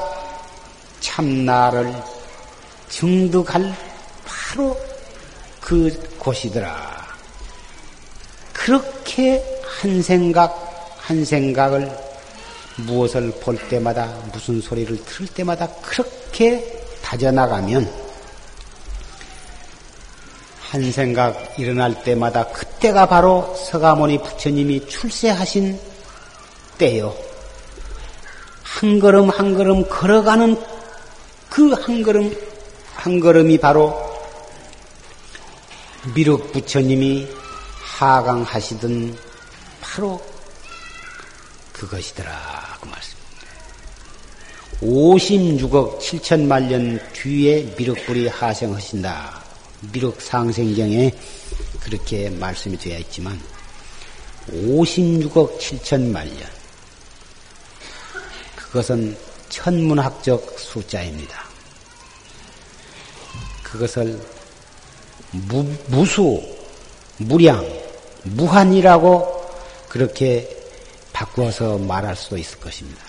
참나를 1.02 1.94
증득할 2.88 3.76
바로 4.26 4.80
그 5.60 6.16
곳이더라. 6.18 7.06
그렇게 8.54 9.60
한 9.82 10.02
생각, 10.02 10.59
한 11.10 11.26
생각을 11.26 11.92
무엇을 12.76 13.32
볼 13.42 13.58
때마다, 13.68 14.06
무슨 14.32 14.62
소리를 14.62 15.04
들을 15.06 15.28
때마다 15.30 15.68
그렇게 15.82 16.64
다져나가면 17.02 17.92
한 20.62 20.92
생각 20.92 21.58
일어날 21.58 22.04
때마다 22.04 22.46
그때가 22.50 23.08
바로 23.08 23.56
서가모니 23.56 24.22
부처님이 24.22 24.88
출세하신 24.88 25.80
때요. 26.78 27.18
한 28.62 29.00
걸음 29.00 29.32
한 29.32 29.56
걸음 29.56 29.90
걸어가는 29.90 30.62
그 31.50 31.74
한 31.74 32.04
걸음 32.04 32.38
한 32.94 33.20
걸음이 33.20 33.58
바로 33.58 34.00
미륵 36.14 36.52
부처님이 36.52 37.28
하강하시던 37.98 39.18
바로 39.82 40.29
그것이더라 41.80 42.78
그 42.82 42.88
말씀입니다. 42.90 43.20
56억 44.82 46.00
7천만 46.00 46.64
년 46.68 47.00
뒤에 47.14 47.74
미륵불이 47.78 48.28
하생하신다. 48.28 49.44
미륵 49.94 50.22
상생경에 50.22 51.14
그렇게 51.80 52.30
말씀이 52.30 52.78
되어 52.78 53.00
있지만 53.00 53.40
56억 54.52 55.58
7천만 55.58 56.26
년 56.26 56.50
그것은 58.58 59.18
천문학적 59.48 60.60
숫자입니다. 60.60 61.46
그것을 63.64 64.20
무, 65.32 65.64
무수, 65.88 66.42
무량, 67.18 67.66
무한이라고 68.24 69.40
그렇게 69.88 70.59
바꾸어서 71.20 71.78
말할 71.78 72.16
수도 72.16 72.38
있을 72.38 72.58
것입니다. 72.60 73.04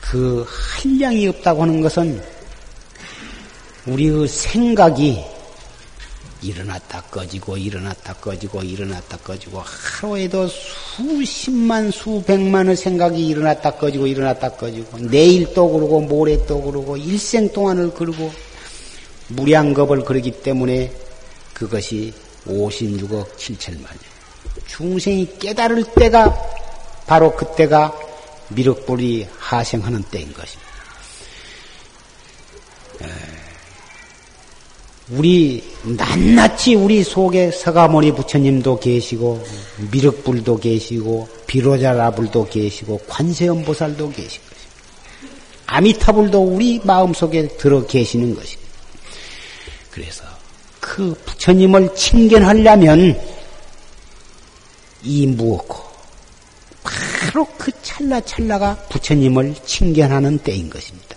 그 0.00 0.46
한량이 0.48 1.26
없다고 1.26 1.62
하는 1.62 1.80
것은 1.80 2.22
우리의 3.86 4.28
생각이 4.28 5.24
일어났다 6.42 7.02
꺼지고 7.02 7.56
일어났다 7.56 8.14
꺼지고 8.14 8.62
일어났다 8.62 9.16
꺼지고 9.18 9.60
하루에도 9.60 10.46
수십만 10.46 11.90
수백만의 11.90 12.76
생각이 12.76 13.26
일어났다 13.26 13.72
꺼지고 13.72 14.06
일어났다 14.06 14.52
꺼지고 14.52 14.98
내일 15.00 15.52
또 15.52 15.68
그러고 15.68 16.00
모레 16.00 16.46
또 16.46 16.62
그러고 16.62 16.96
일생 16.96 17.52
동안을 17.52 17.92
그러고 17.94 18.32
무량겁을 19.28 20.04
그러기 20.04 20.42
때문에 20.42 20.92
그것이 21.54 22.12
56억 22.46 23.36
7천만 23.36 23.82
년. 23.82 24.09
중생이 24.66 25.38
깨달을 25.38 25.84
때가 25.94 26.34
바로 27.06 27.34
그때가 27.34 27.92
미륵불이 28.48 29.26
하생하는 29.38 30.02
때인 30.04 30.32
것입니다. 30.32 30.70
우리 35.10 35.64
낱낱이 35.82 36.76
우리 36.76 37.02
속에 37.02 37.50
서가모니 37.50 38.12
부처님도 38.12 38.78
계시고 38.78 39.44
미륵불도 39.90 40.58
계시고 40.58 41.28
비로자라불도 41.48 42.46
계시고 42.48 43.00
관세음보살도 43.08 44.12
계시고 44.12 44.44
아미타불도 45.66 46.40
우리 46.40 46.80
마음속에 46.84 47.48
들어 47.48 47.86
계시는 47.86 48.34
것입니다. 48.34 48.70
그래서 49.90 50.24
그 50.80 51.14
부처님을 51.24 51.94
칭견하려면 51.94 53.20
이 55.02 55.26
무엇고 55.26 55.90
바로 56.82 57.46
그 57.58 57.70
찰나찰나가 57.82 58.76
부처님을 58.88 59.54
칭견하는 59.64 60.38
때인 60.38 60.70
것입니다. 60.70 61.16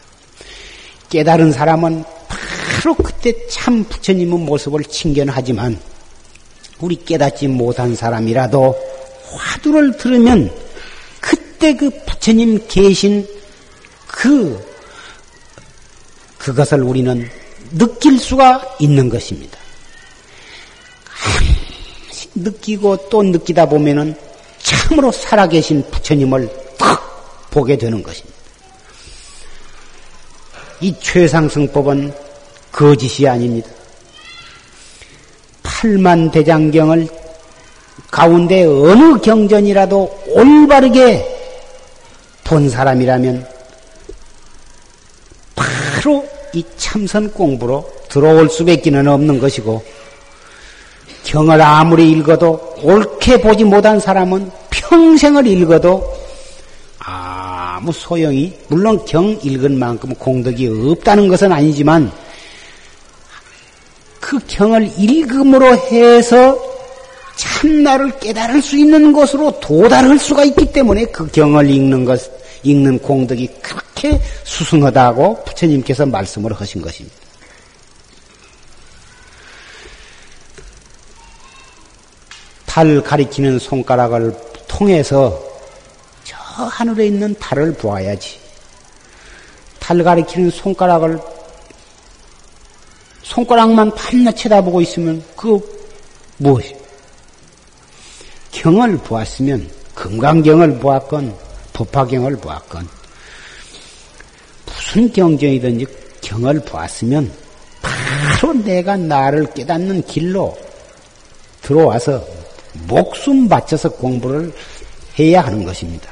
깨달은 1.10 1.52
사람은 1.52 2.04
바로 2.28 2.96
그때 2.96 3.34
참 3.48 3.84
부처님의 3.84 4.40
모습을 4.40 4.84
칭견하지만 4.84 5.80
우리 6.80 6.96
깨닫지 7.04 7.48
못한 7.48 7.96
사람이라도 7.96 8.76
화두를 9.32 9.98
들으면 9.98 10.52
그때 11.22 11.76
그 11.76 11.90
부처님 12.06 12.68
계신 12.68 13.28
그 14.08 14.74
그것을 16.38 16.84
우리는 16.84 17.30
느낄 17.78 18.20
수가 18.20 18.76
있는 18.80 19.08
것입니다. 19.08 19.58
느끼고 22.36 23.10
또 23.10 23.24
느끼다 23.24 23.68
보면은 23.68 24.16
참으로 24.62 25.12
살아계신 25.12 25.84
부처님을 25.92 26.50
딱 26.78 27.48
보게 27.52 27.78
되는 27.78 28.02
것입니다. 28.02 28.34
이 30.82 30.94
최상승법은 31.00 32.14
거짓이 32.72 33.28
아닙니다. 33.28 33.70
팔만 35.62 36.32
대장경을 36.32 37.08
가운데 38.10 38.64
어느 38.66 39.20
경전이라도 39.20 40.24
올바르게 40.28 41.26
본 42.44 42.70
사람이라면 42.70 43.48
바로 45.56 46.28
이 46.54 46.64
참선 46.78 47.32
공부로 47.32 47.90
들어올 48.10 48.50
수밖에 48.50 48.90
는 48.92 49.08
없는 49.08 49.40
것이고 49.40 49.84
경을 51.24 51.62
아무리 51.62 52.12
읽어도 52.12 52.76
옳게 52.82 53.42
보지 53.42 53.64
못한 53.64 54.00
사람은 54.00 54.52
평생을 54.70 55.48
읽어도 55.48 56.14
아무 57.00 57.92
소용이 57.92 58.54
물론 58.68 59.04
경 59.06 59.38
읽은 59.42 59.78
만큼 59.78 60.14
공덕이 60.16 60.68
없다는 60.68 61.28
것은 61.28 61.52
아니지만 61.52 62.12
그 64.20 64.40
경을 64.48 64.90
읽음으로 64.98 65.76
해서 65.76 66.58
참나를 67.36 68.20
깨달을 68.20 68.62
수 68.62 68.78
있는 68.78 69.12
것으로 69.12 69.60
도달할 69.60 70.18
수가 70.20 70.44
있기 70.46 70.72
때문에 70.72 71.06
그 71.06 71.28
경을 71.28 71.70
읽는 71.70 72.06
것, 72.06 72.22
읽는 72.64 73.00
공덕이 73.00 73.48
그렇게 73.62 74.22
수승하다고 74.44 75.44
부처님께서 75.44 76.06
말씀을 76.06 76.54
하신 76.54 76.82
것입니다. 76.82 77.23
달 82.74 83.04
가리키는 83.04 83.60
손가락을 83.60 84.36
통해서 84.68 85.40
저 86.24 86.36
하늘에 86.64 87.06
있는 87.06 87.36
달을 87.36 87.72
보아야지. 87.76 88.40
달 89.80 90.04
가리키는 90.04 90.50
손가락을 90.50 91.22
손가락만 93.22 93.94
밤낮 93.94 94.36
쳐다보고 94.36 94.82
있으면 94.82 95.24
그 95.36 95.60
무엇이? 96.38 96.76
경을 98.52 98.98
보았으면 98.98 99.70
금강경을 99.94 100.80
보았건 100.80 101.38
법화경을 101.74 102.38
보았건 102.38 102.90
무슨 104.66 105.14
경전이든지 105.14 105.86
경을 106.22 106.60
보았으면 106.62 107.32
바로 107.84 108.54
내가 108.54 108.98
나를 108.98 109.54
깨닫는 109.54 110.08
길로 110.08 110.58
들어와서 111.62 112.43
목숨 112.88 113.48
바쳐서 113.48 113.90
공부를 113.92 114.54
해야 115.20 115.42
하는 115.42 115.64
것입니다. 115.64 116.10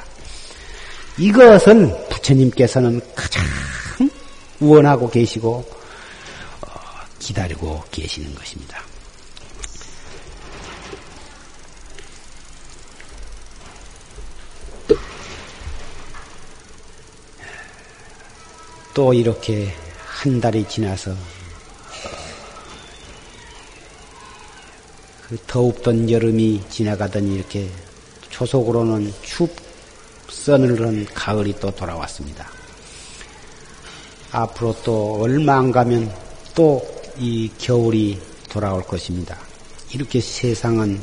이것을 1.18 2.07
부처님께서는 2.09 3.01
가장 3.16 3.43
원하고 4.59 5.09
계시고 5.09 5.66
어, 6.62 6.70
기다리고 7.20 7.84
계시는 7.91 8.34
것입니다. 8.36 8.82
또 18.93 19.14
이렇게 19.14 19.74
한 20.05 20.39
달이 20.41 20.68
지나서 20.68 21.16
그 25.32 25.38
더웁던 25.48 26.12
여름이 26.12 26.66
지나가더니 26.70 27.38
이렇게 27.38 27.68
초속으로는 28.30 29.12
춥 29.24 29.50
서늘한 30.30 31.08
가을이 31.14 31.56
또 31.60 31.72
돌아왔습니다. 31.72 32.48
앞으로 34.32 34.76
또 34.84 35.22
얼마 35.22 35.58
안 35.58 35.72
가면 35.72 36.14
또 36.54 37.02
이 37.18 37.52
겨울이 37.60 38.20
돌아올 38.50 38.84
것입니다. 38.84 39.38
이렇게 39.94 40.22
세상은 40.22 41.00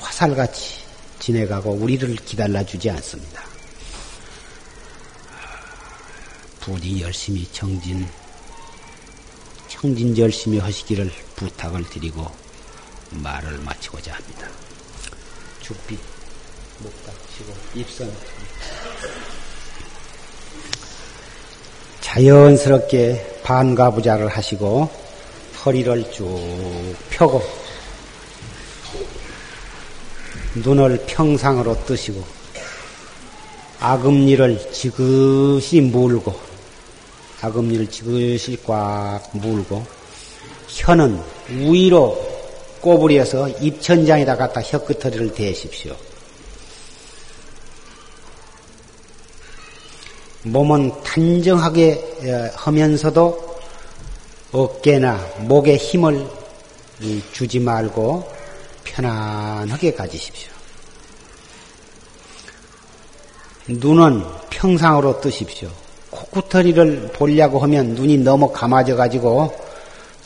화살같이 0.00 0.80
지내가고 1.18 1.72
우리를 1.72 2.16
기다려주지 2.16 2.90
않습니다. 2.90 3.44
부디 6.60 7.00
열심히 7.00 7.46
정진, 7.52 8.06
정진 9.68 10.16
열심히 10.18 10.58
하시기를 10.58 11.12
부탁을 11.36 11.88
드리고 11.90 12.26
말을 13.10 13.58
마치고자 13.58 14.12
합니다. 14.14 14.48
죽비, 15.60 15.98
목 16.78 16.92
닥 17.04 17.14
치고, 17.36 17.54
입선. 17.74 18.12
자연스럽게 22.00 23.40
반가부자를 23.42 24.28
하시고, 24.28 24.88
허리를 25.64 26.12
쭉 26.12 26.94
펴고, 27.10 27.42
눈을 30.54 31.04
평상으로 31.06 31.84
뜨시고, 31.84 32.24
아금니를 33.80 34.72
지그시 34.72 35.80
물고, 35.80 36.38
아금니를 37.40 37.90
지그시 37.90 38.62
꽉 38.64 39.22
물고, 39.32 39.84
혀는 40.68 41.20
위로 41.48 42.35
꼬부리어서 42.86 43.48
입천장에다 43.48 44.36
갖다 44.36 44.62
혀끝터리를 44.62 45.34
대십시오. 45.34 45.96
몸은 50.44 50.92
단정하게 51.02 52.52
하면서도 52.54 53.58
어깨나 54.52 55.18
목에 55.40 55.76
힘을 55.76 56.28
주지 57.32 57.58
말고 57.58 58.32
편안하게 58.84 59.94
가지십시오. 59.94 60.52
눈은 63.66 64.22
평상으로 64.50 65.20
뜨십시오. 65.20 65.68
코구터리를 66.10 67.10
보려고 67.14 67.58
하면 67.58 67.94
눈이 67.96 68.18
너무 68.18 68.52
감아져 68.52 68.94
가지고 68.94 69.65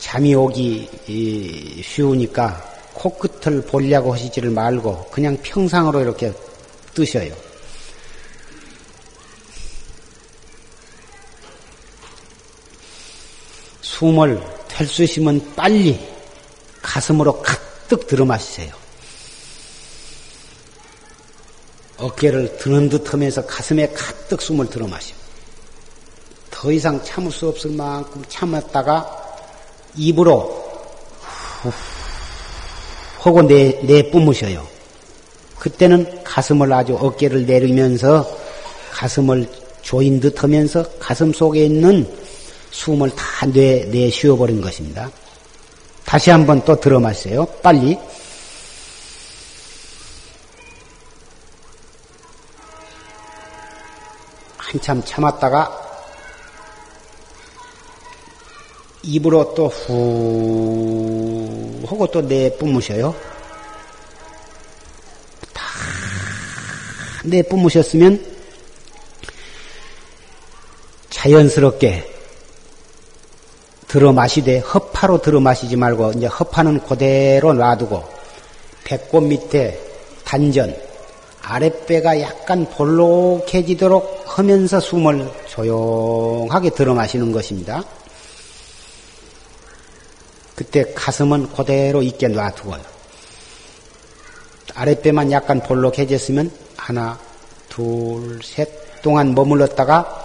잠이 0.01 0.33
오기 0.33 1.83
쉬우니까 1.85 2.71
코끝을 2.95 3.61
보려고 3.61 4.13
하시지를 4.13 4.49
말고 4.49 5.05
그냥 5.11 5.37
평상으로 5.41 6.01
이렇게 6.01 6.33
뜨셔요. 6.93 7.33
숨을 13.81 14.43
될 14.67 14.87
수 14.87 15.03
있으면 15.03 15.53
빨리 15.55 15.99
가슴으로 16.81 17.39
가득 17.43 18.07
들어 18.07 18.25
마시세요. 18.25 18.73
어깨를 21.97 22.57
드는 22.57 22.89
듯 22.89 23.13
하면서 23.13 23.45
가슴에 23.45 23.87
가득 23.89 24.41
숨을 24.41 24.67
들어 24.71 24.87
마시고 24.87 25.19
더 26.49 26.71
이상 26.71 27.01
참을 27.03 27.31
수 27.31 27.47
없을 27.47 27.69
만큼 27.71 28.23
참았다가 28.27 29.20
입으로 29.95 30.61
하고 33.19 33.41
내, 33.43 33.79
내뿜으셔요. 33.83 34.65
그때는 35.59 36.23
가슴을 36.23 36.73
아주 36.73 36.95
어깨를 36.99 37.45
내리면서 37.45 38.27
가슴을 38.91 39.47
조인 39.81 40.19
듯 40.19 40.43
하면서 40.43 40.83
가슴 40.99 41.31
속에 41.31 41.65
있는 41.65 42.07
숨을 42.71 43.11
다 43.11 43.45
내, 43.45 43.85
내쉬어버린 43.85 44.61
것입니다. 44.61 45.11
다시 46.05 46.31
한번 46.31 46.63
또 46.65 46.79
들어 46.79 46.99
마세요. 46.99 47.45
빨리. 47.61 47.97
한참 54.57 55.03
참았다가 55.03 55.90
입으로 59.03 59.53
또 59.53 59.67
후 59.67 61.51
하고 61.87 62.07
또 62.07 62.21
내뿜으셔요. 62.21 63.13
다 65.53 65.63
내뿜으셨으면 67.25 68.23
자연스럽게 71.09 72.09
들어 73.87 74.13
마시되 74.13 74.59
허파로 74.59 75.21
들어 75.21 75.39
마시지 75.41 75.75
말고 75.75 76.13
이제 76.15 76.25
허파는 76.27 76.79
그대로 76.85 77.53
놔두고 77.53 78.03
배꼽 78.85 79.21
밑에 79.21 79.77
단전 80.23 80.73
아랫배가 81.41 82.21
약간 82.21 82.65
볼록해지도록 82.69 84.23
하면서 84.27 84.79
숨을 84.79 85.29
조용하게 85.47 86.69
들어 86.69 86.93
마시는 86.93 87.33
것입니다. 87.33 87.83
그때 90.61 90.85
가슴은 90.93 91.53
그대로 91.53 92.03
있게 92.03 92.27
놔두고요. 92.27 92.79
아랫배만 94.75 95.31
약간 95.31 95.59
볼록해졌으면 95.59 96.51
하나, 96.77 97.19
둘, 97.67 98.39
셋 98.43 99.01
동안 99.01 99.33
머물렀다가 99.33 100.23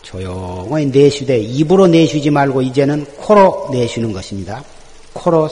조용히 0.00 0.86
내쉬되 0.86 1.38
입으로 1.38 1.86
내쉬지 1.86 2.30
말고 2.30 2.62
이제는 2.62 3.04
코로 3.18 3.68
내쉬는 3.70 4.14
것입니다. 4.14 4.64
코로 5.12 5.50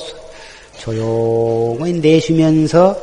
조용히 0.78 1.92
내쉬면서 1.92 2.98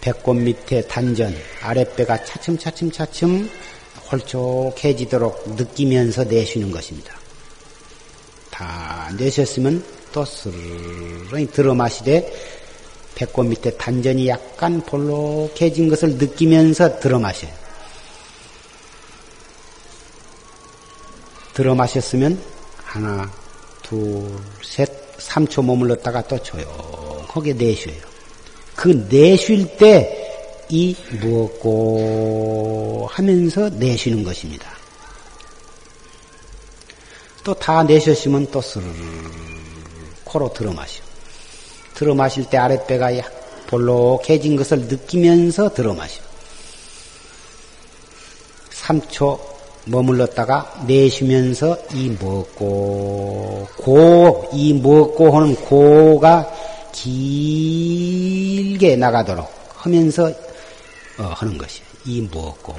배꼽 0.00 0.32
밑에 0.32 0.80
단전, 0.88 1.36
아랫배가 1.60 2.24
차츰차츰차츰 2.24 3.50
홀쭉해지도록 4.10 5.56
느끼면서 5.56 6.24
내쉬는 6.24 6.70
것입니다. 6.70 7.21
다 8.52 9.10
내셨으면 9.18 9.84
또 10.12 10.24
스르르 10.24 11.44
들어 11.50 11.74
마시되 11.74 12.32
배꼽 13.16 13.44
밑에 13.44 13.76
단전이 13.76 14.28
약간 14.28 14.80
볼록해진 14.82 15.88
것을 15.88 16.16
느끼면서 16.16 17.00
들어 17.00 17.18
마셔요. 17.18 17.50
들어 21.54 21.74
마셨으면 21.74 22.40
하나, 22.84 23.28
둘, 23.82 24.24
셋, 24.62 24.88
3초 25.18 25.64
머물렀다가 25.64 26.22
또 26.28 26.38
조용하게 26.40 27.54
내쉬어요. 27.54 28.00
그 28.76 29.06
내쉴 29.10 29.76
때 29.76 30.22
이 30.72 30.96
무엇고 31.20 33.06
하면서 33.10 33.68
내쉬는 33.68 34.24
것입니다. 34.24 34.70
또 37.44 37.54
다 37.54 37.82
내셨으면 37.82 38.46
또 38.50 38.60
스르르 38.60 38.92
코로 40.24 40.52
들어 40.52 40.72
마셔. 40.72 41.02
들어 41.94 42.14
마실 42.14 42.44
때 42.48 42.56
아랫배가 42.56 43.18
약 43.18 43.66
볼록해진 43.66 44.56
것을 44.56 44.80
느끼면서 44.82 45.74
들어 45.74 45.92
마셔. 45.94 46.20
3초 48.70 49.38
머물렀다가 49.84 50.84
내쉬면서 50.86 51.76
이 51.92 52.10
먹고 52.10 53.68
고, 53.76 54.48
이 54.52 54.74
먹고 54.74 55.36
하는 55.36 55.54
고가 55.56 56.48
길게 56.92 58.16
나가도록 58.96 59.50
하면서 59.76 60.28
어, 61.18 61.24
하는 61.34 61.58
것이 61.58 61.82
이 62.04 62.20
먹고 62.22 62.74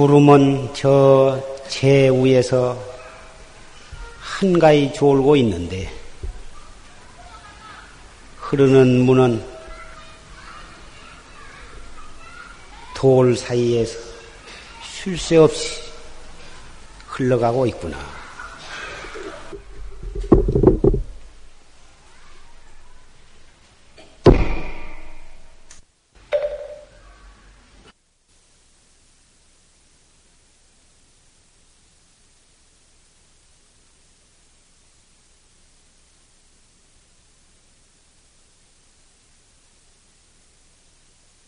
구름은 0.00 0.59
저 0.80 1.50
제 1.70 2.08
위에서 2.08 2.76
한가히 4.18 4.92
졸고 4.92 5.36
있는데 5.36 5.88
흐르는 8.38 9.02
문은 9.02 9.46
돌 12.92 13.36
사이에서 13.36 13.96
쉴 14.82 15.16
새 15.16 15.36
없이 15.36 15.80
흘러가고 17.06 17.66
있구나. 17.68 18.19